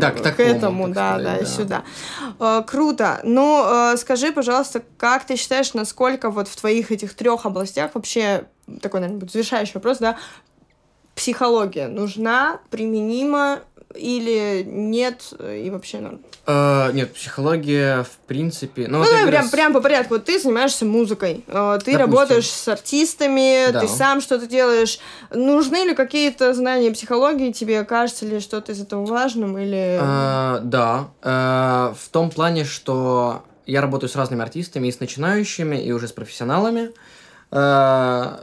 [0.00, 1.46] Да, к такому, этому, так да, сказать, да, и да.
[1.46, 1.82] сюда.
[2.40, 3.20] Э, круто.
[3.24, 8.44] Но э, скажи, пожалуйста, как ты считаешь, насколько вот в твоих этих трех областях вообще
[8.80, 10.16] такой, наверное, будет завершающий вопрос, да,
[11.14, 13.60] психология нужна, применима
[13.94, 16.20] или нет и вообще норм?
[16.46, 18.88] Э, нет, психология, в принципе...
[18.88, 20.14] Ну, Ну, вот говорю, прям, с- прям по порядку.
[20.14, 21.96] Вот ты занимаешься музыкой, э, ты Допустим.
[21.98, 23.80] работаешь с артистами, Да.
[23.80, 24.98] ты сам что-то делаешь.
[25.30, 27.84] Нужны ли какие-то знания психологии тебе?
[27.84, 29.98] Кажется ли что-то из этого важным или...
[30.00, 35.76] Э, да, э, в том плане, что я работаю с разными артистами, и с начинающими,
[35.76, 36.90] и уже с профессионалами,
[37.50, 38.38] э,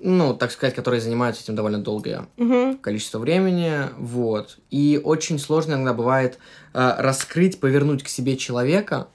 [0.00, 2.78] ну, так сказать, которые занимаются этим довольно долгое Мгм.
[2.78, 4.58] количество времени, вот.
[4.70, 6.38] И очень сложно иногда бывает
[6.74, 9.08] э, раскрыть, повернуть к себе человека,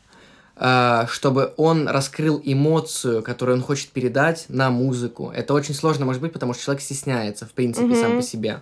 [0.56, 5.32] э, чтобы он раскрыл эмоцию, которую он хочет передать на музыку.
[5.36, 8.18] Это очень сложно, может быть, потому что человек стесняется, в принципе, сам Мгм.
[8.18, 8.62] по себе.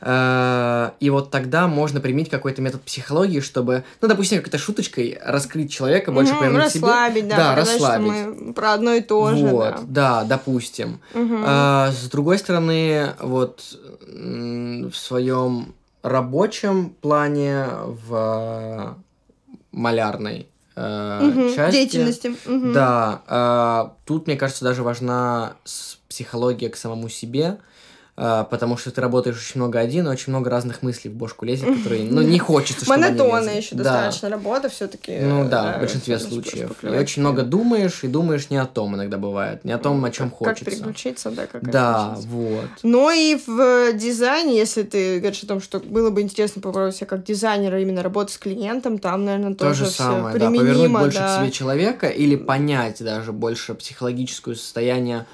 [0.00, 5.72] Э, И вот тогда можно применить какой-то метод психологии, чтобы, ну, допустим, какой-то шуточкой раскрыть
[5.72, 6.86] человека, больше Мгм, повернуть к себе.
[6.86, 8.12] расслабить, да, Да, показать, расслабить.
[8.12, 10.20] что мы про одно и то же, Вот, да.
[10.20, 11.00] да, допустим.
[11.14, 11.42] Мгм.
[11.44, 13.76] А, с другой стороны, вот
[14.06, 17.66] в своем рабочем плане,
[18.08, 18.96] в
[19.72, 22.36] малярной э, Мгм, части, Деятельности.
[22.46, 22.72] Мгм.
[22.72, 25.54] да, а, тут, мне кажется, даже важна
[26.08, 27.58] психология к самому себе,
[28.50, 31.72] потому что ты работаешь очень много один, и очень много разных мыслей в бошку лезет,
[31.76, 33.84] которые, ну, не хочется, чтобы Монотонная еще Да.
[33.84, 35.18] достаточно работа все-таки.
[35.20, 36.82] Ну да, в большинстве случаев.
[36.82, 40.10] И очень много думаешь, и думаешь не о том иногда бывает, не о том, о
[40.10, 40.64] чем Как хочется.
[40.64, 42.70] переключиться, да, как Да, вот.
[42.82, 47.06] Но и в дизайне, если ты говоришь о том, что было бы интересно попробовать себя
[47.06, 50.90] как дизайнера именно работать с клиентом, там, наверное, То тоже же всё самое, да, повернуть
[50.90, 55.26] больше к себе человека или понять даже больше психологическое состояние,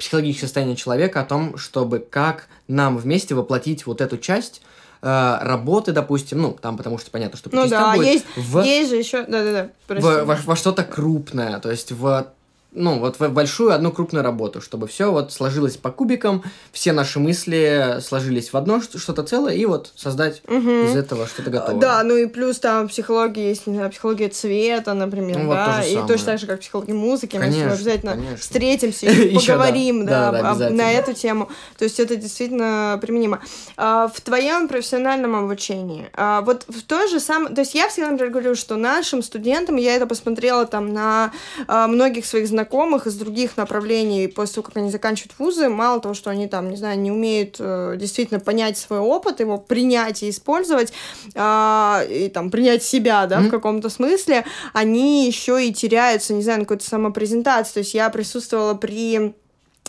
[0.00, 4.62] психологическое состояние человека о том, чтобы как нам вместе воплотить вот эту часть
[5.02, 8.24] э, работы, допустим, ну, там, потому что понятно, что по Ну частям да, будет, есть,
[8.36, 10.06] в, есть же еще, да-да-да, прости.
[10.08, 12.26] в- во, во что-то крупное, то есть в
[12.72, 17.18] ну, вот в большую одну крупную работу, чтобы все вот сложилось по кубикам, все наши
[17.18, 20.84] мысли сложились в одно что-то целое, и вот создать угу.
[20.84, 21.80] из этого что-то готовое.
[21.80, 25.86] Да, ну и плюс там психология есть, не знаю, психология цвета, например, ну, да, вот
[25.86, 26.06] и самое.
[26.06, 28.36] точно так же, как психология музыки, конечно, мы обязательно конечно.
[28.36, 31.48] встретимся и поговорим, да, да, да, на эту тему.
[31.76, 33.40] То есть это действительно применимо.
[33.76, 38.10] А, в твоем профессиональном обучении, а, вот в то же самое, то есть я всегда,
[38.10, 41.32] например, говорю, что нашим студентам, я это посмотрела там на
[41.66, 46.00] а, многих своих знакомых, знакомых из других направлений, после того, как они заканчивают вузы, мало
[46.00, 50.22] того, что они там, не знаю, не умеют э, действительно понять свой опыт, его принять
[50.22, 50.92] и использовать,
[51.34, 53.48] э, и там принять себя, да, mm-hmm.
[53.48, 54.44] в каком-то смысле,
[54.74, 57.74] они еще и теряются, не знаю, на какой-то самопрезентации.
[57.74, 59.34] То есть я присутствовала при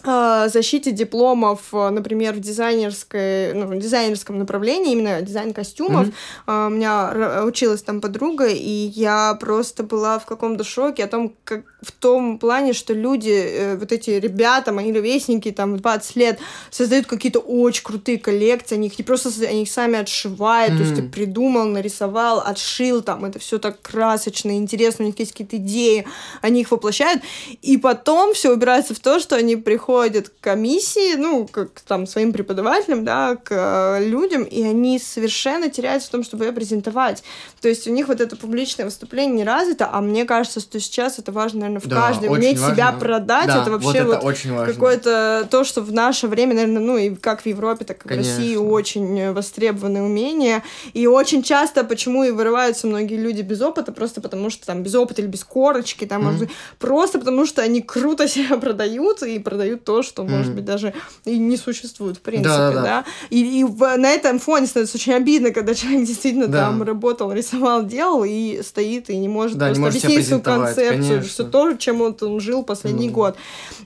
[0.04, 6.08] защите дипломов, а, например, в дизайнерской, ну, в дизайнерском направлении, именно дизайн костюмов.
[6.48, 6.68] Mm-hmm.
[6.68, 11.64] У меня училась там подруга, и я просто была в каком-то шоке о том, как
[11.82, 16.40] в том плане, что люди, э, вот эти ребята, мои ровесники, там, 20 лет,
[16.70, 20.78] создают какие-то очень крутые коллекции, они их не просто они их сами отшивают, mm-hmm.
[20.78, 25.32] то есть ты придумал, нарисовал, отшил, там, это все так красочно, интересно, у них есть
[25.32, 26.08] какие-то идеи,
[26.42, 27.24] они их воплощают,
[27.62, 32.08] и потом все убирается в то, что они приходят приходят к комиссии, ну, как там
[32.08, 37.24] своим преподавателям, да, к э, людям, и они совершенно теряются в том, чтобы ее презентовать.
[37.62, 41.20] То есть у них вот это публичное выступление не развито, а мне кажется, что сейчас
[41.20, 42.32] это важно, наверное, в да, каждом.
[42.32, 42.76] Уметь важно.
[42.76, 46.98] себя продать, да, это вообще вот, вот какое-то то, что в наше время, наверное, ну,
[46.98, 48.34] и как в Европе, так и Конечно.
[48.34, 50.64] в России очень востребованное умение.
[50.94, 54.96] И очень часто почему и вырываются многие люди без опыта, просто потому что там без
[54.96, 56.50] опыта или без корочки, там, mm-hmm.
[56.80, 60.94] просто потому что они круто себя продают и продают то, что, может быть, даже
[61.26, 62.72] и не существует, в принципе, да.
[62.72, 63.06] да, да.
[63.30, 66.66] И, и в, на этом фоне становится очень обидно, когда человек действительно да.
[66.66, 71.24] там работал, рисовал, делал, и стоит и не может да, просто не объяснить свою концепцию,
[71.24, 73.12] все то, чем он, он жил последний mm.
[73.12, 73.38] год.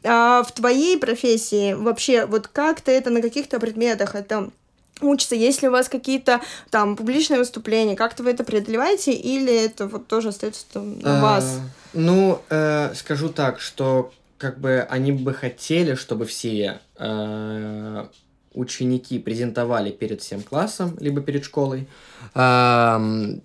[0.03, 4.49] А, в твоей профессии вообще, вот как ты это на каких-то предметах, это
[5.01, 9.87] учится, есть ли у вас какие-то там публичные выступления, как-то вы это преодолеваете, или это
[9.87, 11.59] вот тоже остается там на вас?
[11.93, 14.11] Ну, э, скажу так, что
[14.45, 18.05] как бы они бы хотели, чтобы все э,
[18.53, 21.87] ученики презентовали перед всем классом, либо перед школой,
[22.35, 23.39] э,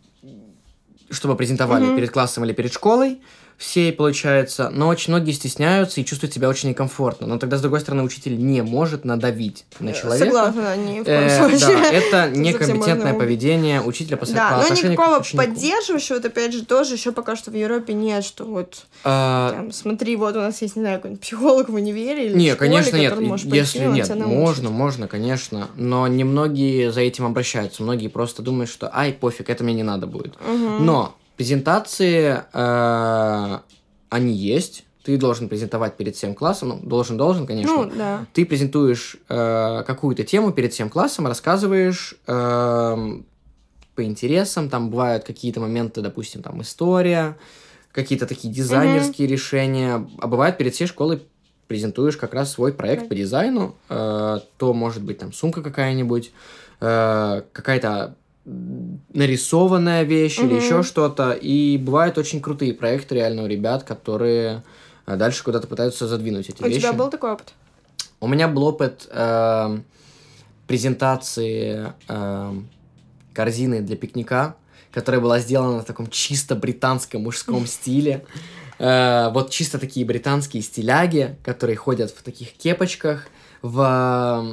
[1.10, 1.96] чтобы презентовали mm-hmm.
[1.96, 3.22] перед классом или перед школой,
[3.60, 7.26] все, получается, но очень многие стесняются и чувствуют себя очень некомфортно.
[7.26, 10.24] Но тогда, с другой стороны, учитель не может надавить на человека.
[10.24, 11.76] Согласна, не в коем э, случае.
[11.76, 16.94] Да, это некомпетентное поведение учителя по, да, по но никакого поддерживающего, вот опять же, тоже
[16.94, 19.52] еще пока что в Европе нет, что вот, а...
[19.52, 22.70] там, смотри, вот у нас есть, не знаю, какой-нибудь психолог в универе или Нет, школе,
[22.70, 23.44] конечно, нет.
[23.44, 27.82] Если нет, можно, можно, конечно, но немногие за этим обращаются.
[27.82, 30.36] Многие просто думают, что, ай, пофиг, это мне не надо будет.
[30.36, 30.82] Угу.
[30.82, 33.58] Но Презентации, э,
[34.10, 34.84] они есть.
[35.02, 36.68] Ты должен презентовать перед всем классом.
[36.68, 37.84] Ну, должен, должен, конечно.
[37.84, 38.26] Ну, да.
[38.34, 42.32] Ты презентуешь э, какую-то тему перед всем классом, рассказываешь э,
[43.94, 44.68] по интересам.
[44.68, 47.38] Там бывают какие-то моменты, допустим, там история,
[47.92, 49.32] какие-то такие дизайнерские mm-hmm.
[49.32, 50.06] решения.
[50.18, 51.22] А бывает перед всей школой
[51.68, 53.76] презентуешь как раз свой проект по дизайну.
[53.88, 56.32] Э, то может быть там сумка какая-нибудь,
[56.82, 58.14] э, какая-то
[58.44, 60.46] нарисованная вещь mm-hmm.
[60.46, 61.32] или еще что-то.
[61.32, 64.62] И бывают очень крутые проекты реально у ребят, которые
[65.06, 66.78] э, дальше куда-то пытаются задвинуть эти у вещи.
[66.78, 67.52] У тебя был такой опыт?
[68.20, 69.78] У меня был опыт э,
[70.66, 72.54] презентации э,
[73.32, 74.56] корзины для пикника,
[74.92, 78.24] которая была сделана в таком чисто британском мужском стиле.
[78.78, 83.26] Э, вот чисто такие британские стиляги, которые ходят в таких кепочках,
[83.62, 84.46] в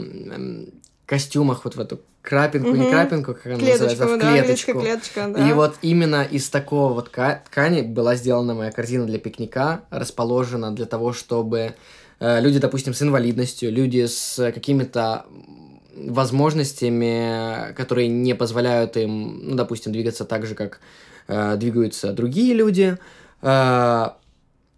[1.06, 2.78] костюмах, вот в эту крапинку, угу.
[2.78, 4.74] не крапинку, как она клеточку, называется, в клеточку.
[4.74, 5.50] Да, клеточка, да.
[5.50, 10.86] И вот именно из такого вот ткани была сделана моя корзина для пикника, расположена для
[10.86, 11.76] того, чтобы
[12.20, 15.26] э, люди, допустим, с инвалидностью, люди с какими-то
[15.96, 20.82] возможностями, которые не позволяют им, ну, допустим, двигаться так же, как
[21.30, 22.98] э, двигаются другие люди,
[23.42, 24.10] э,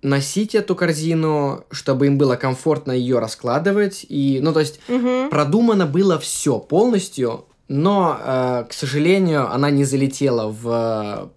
[0.01, 4.05] носить эту корзину, чтобы им было комфортно ее раскладывать.
[4.07, 5.29] И, ну, то есть, угу.
[5.29, 11.31] продумано было все полностью, но, э, к сожалению, она не залетела в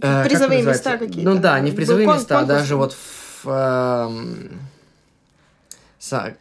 [0.00, 1.30] э, призовые места какие-то.
[1.30, 3.46] Ну да, не в призовые Был места, а даже вот в...
[3.46, 4.10] Э,
[5.98, 6.36] са,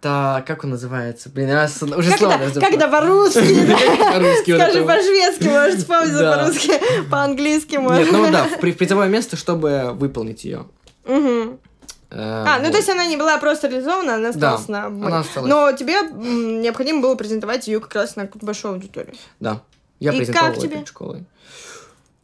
[0.00, 1.30] та, как он называется?
[1.30, 3.38] Блин, я уже как слово это, Когда по-русски?
[4.42, 6.72] Скажи по-шведски, может, вспомнить по-русски,
[7.10, 8.10] по-английски, может.
[8.10, 10.66] Нет, ну да, в призовое место, чтобы выполнить ее.
[11.06, 11.58] Угу.
[12.14, 14.86] А, ну то есть она не была просто реализована, она осталась на...
[14.86, 15.48] она осталась.
[15.48, 19.14] Но тебе необходимо было презентовать ее как раз на большую аудиторию.
[19.40, 19.62] Да,
[20.00, 21.24] я презентовал перед школой.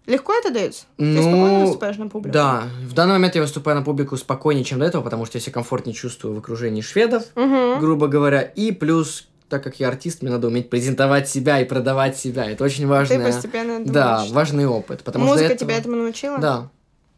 [0.08, 0.84] Легко это дается?
[0.96, 2.32] Ну, Ты спокойно выступаешь на публику?
[2.32, 5.42] Да, в данный момент я выступаю на публику спокойнее, чем до этого, потому что я
[5.42, 7.78] себя комфортнее чувствую в окружении шведов, Мгм.
[7.78, 12.16] грубо говоря, и плюс, так как я артист, мне надо уметь презентовать себя и продавать
[12.16, 12.50] себя.
[12.50, 13.16] Это очень важно.
[13.18, 14.32] Ты постепенно Да, думаешь.
[14.32, 15.02] важный опыт.
[15.04, 16.38] Потому что Музыка до этого- тебя этому научила?
[16.38, 16.68] Да.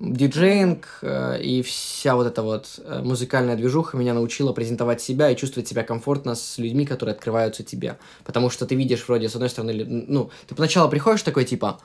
[0.02, 5.36] Диджейнг э, и вся вот эта вот э, музыкальная движуха меня научила презентовать себя и
[5.36, 7.98] чувствовать себя комфортно с людьми, которые открываются тебе.
[8.24, 11.80] Потому что ты видишь вроде, с одной стороны, ну, ты поначалу приходишь такой, типа,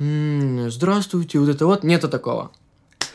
[0.00, 2.52] «М, здравствуйте, вот это вот, нету такого.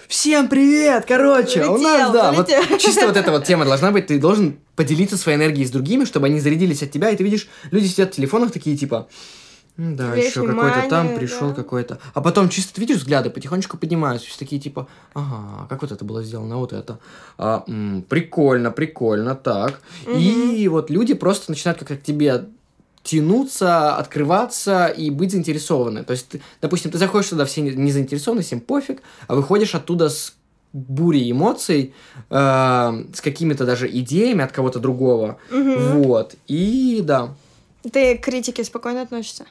[0.08, 2.48] Всем привет, короче, у нас, да, вот
[2.80, 6.28] чисто вот эта вот тема должна быть, ты должен поделиться своей энергией с другими, чтобы
[6.28, 9.08] они зарядились от тебя, и ты видишь, люди сидят в телефонах такие, типа,
[9.78, 11.56] «М, да, Весь еще какой-то там пришел да.
[11.56, 11.98] какой-то.
[12.14, 16.06] А потом чисто ты видишь взгляды потихонечку поднимаются, все такие типа, ага, как вот это
[16.06, 17.00] было сделано, вот это.
[17.40, 19.82] А, м, прикольно, прикольно, так.
[20.08, 22.46] И вот люди просто начинают как-то к тебе
[23.06, 26.04] тянуться, открываться и быть заинтересованы.
[26.04, 29.76] То есть, ты, допустим, ты заходишь туда, все не не заинтересованы, всем пофиг, а выходишь
[29.76, 30.34] оттуда с
[30.74, 31.94] бурей эмоций,
[32.30, 35.38] э, с какими-то даже идеями от кого-то другого.
[35.52, 35.78] Мгм.
[36.02, 36.36] Вот.
[36.48, 37.30] И да,
[37.94, 39.46] Ты к критике спокойно относишься?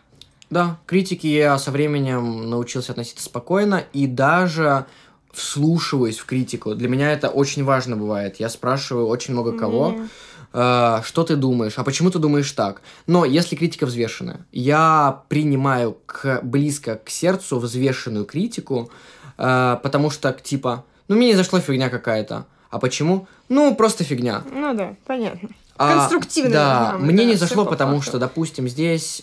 [0.50, 4.84] да, к критике я со временем научился относиться спокойно и даже
[5.32, 6.74] вслушиваюсь в критику.
[6.74, 8.36] Для меня это очень важно бывает.
[8.40, 10.08] Я спрашиваю очень много кого, Мгм.
[10.54, 12.80] Э, что ты думаешь, а почему ты думаешь так.
[13.06, 18.90] Но если критика взвешенная, я принимаю к, близко к сердцу взвешенную критику,
[19.36, 22.46] э, потому что, типа, ну, мне не зашла фигня какая-то.
[22.70, 23.28] А почему?
[23.50, 24.42] Ну, просто фигня.
[24.50, 25.50] Ну да, понятно.
[25.76, 28.10] А, Конструктивно Да, быть, мне да, не зашло, по потому факту.
[28.10, 29.22] что, допустим, здесь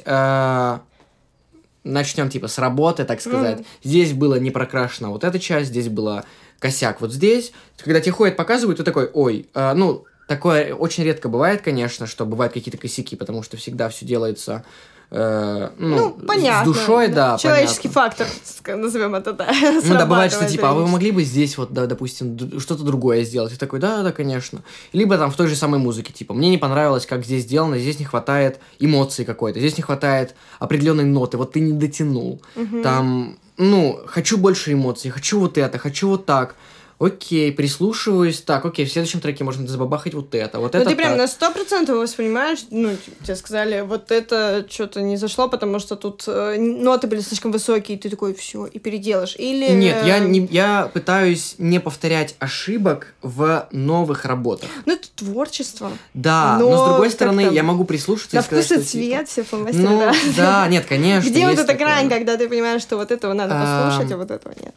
[1.84, 3.60] начнем типа с работы, так сказать.
[3.60, 3.66] Ну.
[3.84, 6.26] Здесь было не прокрашена вот эта часть, здесь было
[6.60, 7.52] косяк вот здесь.
[7.78, 12.26] Когда тебе ходят, показывают, ты такой, ой, а, ну, такое очень редко бывает, конечно, что
[12.26, 14.64] бывают какие-то косяки, потому что всегда все делается
[15.10, 16.72] э, ну, Ну, понятно.
[16.72, 18.26] с душой, да, Человеческий понятно.
[18.26, 19.52] фактор, назовем это, да.
[19.84, 23.24] Ну да, бывает, что типа, а вы могли бы здесь вот, да, допустим, что-то другое
[23.26, 23.52] сделать?
[23.52, 24.64] И такой, да, да, конечно.
[24.94, 28.00] Либо там в той же самой музыке, типа, мне не понравилось, как здесь сделано, здесь
[28.00, 32.42] не хватает эмоций какой-то, здесь не хватает определенной ноты, вот ты не дотянул.
[32.56, 32.84] Мгм.
[32.84, 36.56] Там, ну, хочу больше эмоций, хочу вот это, хочу вот так.
[37.02, 40.96] Окей, прислушиваюсь, так, окей, в следующем треке можно забабахать вот это, вот Ну, это ты
[40.96, 41.18] прям так.
[41.18, 46.26] на сто процентов воспринимаешь, ну, тебе сказали, вот это что-то не зашло, потому что тут
[46.28, 49.36] э, ноты были слишком высокие, и ты такой, все, и переделаешь.
[49.40, 49.72] Или...
[49.72, 54.70] Нет, я, э, не, я пытаюсь не повторять ошибок в новых работах.
[54.86, 55.92] Ну, это творчество.
[56.14, 58.92] Да, но, Но с другой стороны, я могу прислушаться На и сказать, вкус и типа,
[58.92, 60.14] цвет, все фломастеры, Ну, да.
[60.38, 61.28] да, нет, конечно.
[61.28, 64.54] Где вот эта грань, когда ты понимаешь, что вот этого надо послушать, а вот этого
[64.62, 64.76] нет?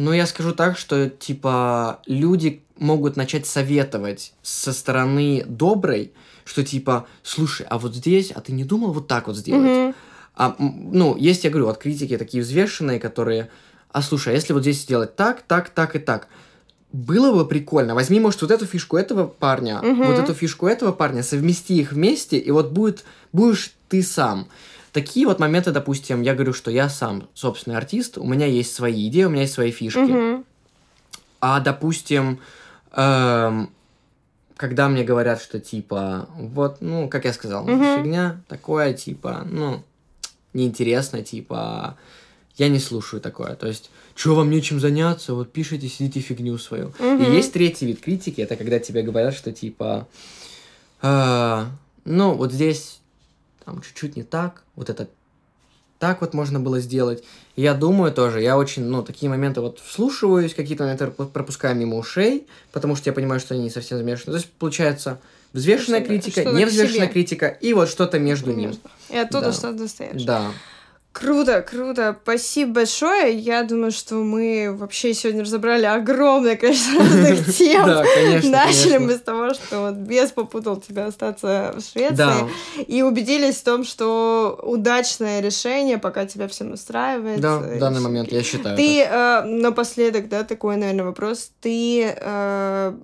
[0.00, 6.12] Ну, я скажу так, что, типа, люди могут начать советовать со стороны доброй,
[6.46, 9.70] что, типа, слушай, а вот здесь, а ты не думал вот так вот сделать?
[9.70, 9.94] Мгм.
[10.36, 13.50] А, ну, есть, я говорю, от критики такие взвешенные, которые,
[13.92, 16.28] а слушай, а если вот здесь сделать так, так, так и так,
[16.92, 17.94] было бы прикольно.
[17.94, 20.06] Возьми, может, вот эту фишку этого парня, Мгм.
[20.06, 24.48] вот эту фишку этого парня, совмести их вместе, и вот будет, будешь ты сам.
[24.92, 29.08] Такие вот моменты, допустим, я говорю, что я сам собственный артист, у меня есть свои
[29.08, 29.98] идеи, у меня есть свои фишки.
[30.00, 30.44] Мгм.
[31.40, 32.40] А, допустим,
[32.92, 33.70] эм,
[34.56, 37.96] когда мне говорят, что типа, вот, ну, как я сказал, Мгм.
[37.96, 39.82] фигня такое, типа, ну,
[40.54, 41.96] неинтересно, типа,
[42.56, 43.54] я не слушаю такое.
[43.54, 46.92] То есть, что вам нечем заняться, вот пишите, сидите фигню свою.
[46.98, 47.22] Мгм.
[47.22, 50.08] И есть третий вид критики, это когда тебе говорят, что типа,
[51.00, 51.68] «А,
[52.04, 52.99] ну, вот здесь
[53.70, 55.08] там чуть-чуть не так, вот это
[55.98, 57.22] так вот можно было сделать.
[57.56, 61.76] И я думаю тоже, я очень, ну, такие моменты вот вслушиваюсь, какие-то моменты пр- пропускаю
[61.76, 64.32] мимо ушей, потому что я понимаю, что они не совсем замешаны.
[64.32, 65.20] То есть, получается,
[65.52, 68.72] взвешенная Что-то- критика, что-то к невзвешенная критика и вот что-то между ним.
[69.10, 69.52] И оттуда Да.
[69.52, 70.22] что-то достаешь.
[70.22, 70.50] Да.
[71.12, 72.16] Круто, круто.
[72.22, 73.36] Спасибо большое.
[73.36, 77.84] Я думаю, что мы вообще сегодня разобрали огромное количество разных тем.
[77.84, 82.14] Да, конечно, Начали мы с того, что вот без попутал тебя остаться в Швеции.
[82.14, 82.48] Да.
[82.86, 87.40] И убедились в том, что удачное решение, пока тебя всем устраивает.
[87.40, 88.76] Да, э, в данный момент я считаю.
[88.76, 91.50] Ты э, напоследок, да, такой, наверное, вопрос.
[91.60, 92.94] Ты э,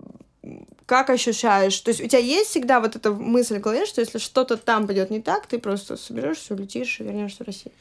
[0.86, 1.78] как ощущаешь?
[1.80, 4.86] То есть у тебя есть всегда вот эта мысль в голове, что если что-то там
[4.86, 7.72] пойдет не так, ты просто соберешься, улетишь и вернешься в Россию?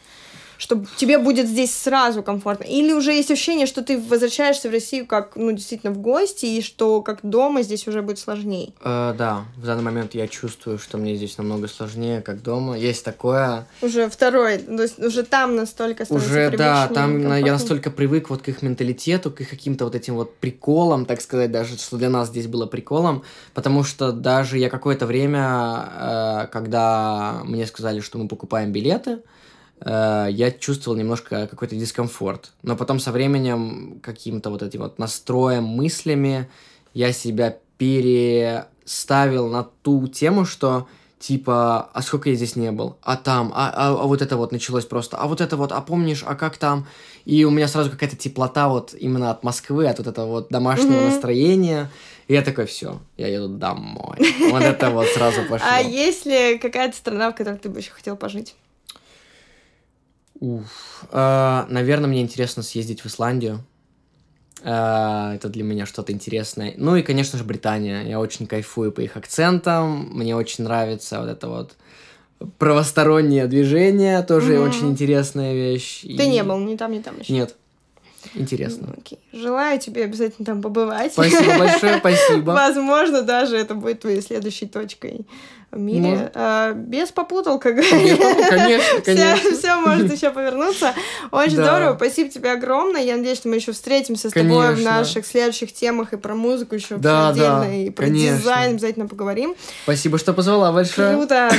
[0.58, 2.64] Что тебе будет здесь сразу комфортно?
[2.64, 6.62] Или уже есть ощущение, что ты возвращаешься в Россию как, ну, действительно, в гости, и
[6.62, 8.74] что как дома здесь уже будет сложнее?
[8.82, 12.78] Э, да, в данный момент я чувствую, что мне здесь намного сложнее, как дома.
[12.78, 13.68] Есть такое.
[13.82, 18.42] Уже второй, то есть уже там настолько Уже, да, там на- я настолько привык вот
[18.42, 22.10] к их менталитету, к их каким-то вот этим вот приколам, так сказать, даже, что для
[22.10, 28.18] нас здесь было приколом, потому что даже я какое-то время, э, когда мне сказали, что
[28.18, 29.20] мы покупаем билеты,
[29.82, 32.52] э, я чувствовал немножко какой-то дискомфорт.
[32.64, 36.50] Но потом со временем, каким-то вот этим вот настроем, мыслями,
[36.94, 40.88] я себя переставил на ту тему, что
[41.20, 44.52] типа, а сколько я здесь не был, а там, а, а, а вот это вот
[44.52, 46.88] началось просто, а вот это вот, а помнишь, а как там?
[47.26, 51.00] И у меня сразу какая-то теплота вот именно от Москвы, от вот этого вот домашнего
[51.00, 51.10] mm-hmm.
[51.10, 51.90] настроения.
[52.28, 54.18] И я такой, все, я еду домой.
[54.52, 55.68] Вот это вот сразу пошло.
[55.68, 58.56] А есть ли какая-то страна, в которой ты бы еще хотел пожить?
[60.40, 61.06] Уф.
[61.12, 63.64] А, наверное, мне интересно съездить в Исландию.
[64.64, 66.74] А, это для меня что-то интересное.
[66.78, 68.04] Ну и, конечно же, Британия.
[68.04, 70.10] Я очень кайфую по их акцентам.
[70.12, 71.76] Мне очень нравится вот это вот
[72.58, 74.22] правостороннее движение.
[74.24, 74.68] Тоже mm-hmm.
[74.68, 76.02] очень интересная вещь.
[76.02, 76.30] Ты и...
[76.30, 77.34] не был ни там, ни там еще?
[77.34, 77.56] Нет.
[78.34, 78.88] Интересно.
[78.88, 79.20] Ну, окей.
[79.32, 81.14] Желаю тебе обязательно там побывать.
[81.14, 82.52] Спасибо большое, спасибо.
[82.52, 85.26] Возможно, даже это будет твоей следующей точкой
[85.80, 86.32] мире.
[86.34, 88.50] А, без попутал, как говорится.
[88.50, 89.52] Конечно, конечно.
[89.52, 90.94] Все, все может еще повернуться.
[91.32, 91.64] Очень да.
[91.66, 91.96] здорово.
[91.96, 93.02] Спасибо тебе огромное.
[93.02, 94.62] Я надеюсь, что мы еще встретимся с конечно.
[94.62, 98.38] тобой в наших следующих темах и про музыку еще да, отдельно, да, и про конечно.
[98.38, 99.56] дизайн обязательно поговорим.
[99.84, 101.16] Спасибо, что позвала большое.
[101.16, 101.52] Круто.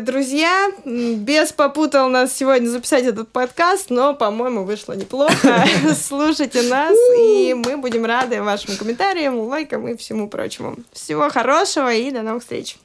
[0.00, 5.64] Друзья, без попутал нас сегодня записать этот подкаст, но, по-моему, вышло неплохо.
[6.00, 10.76] Слушайте нас, и мы будем рады вашим комментариям, лайкам и всему прочему.
[10.92, 12.76] Всего хорошего и до новых встреч.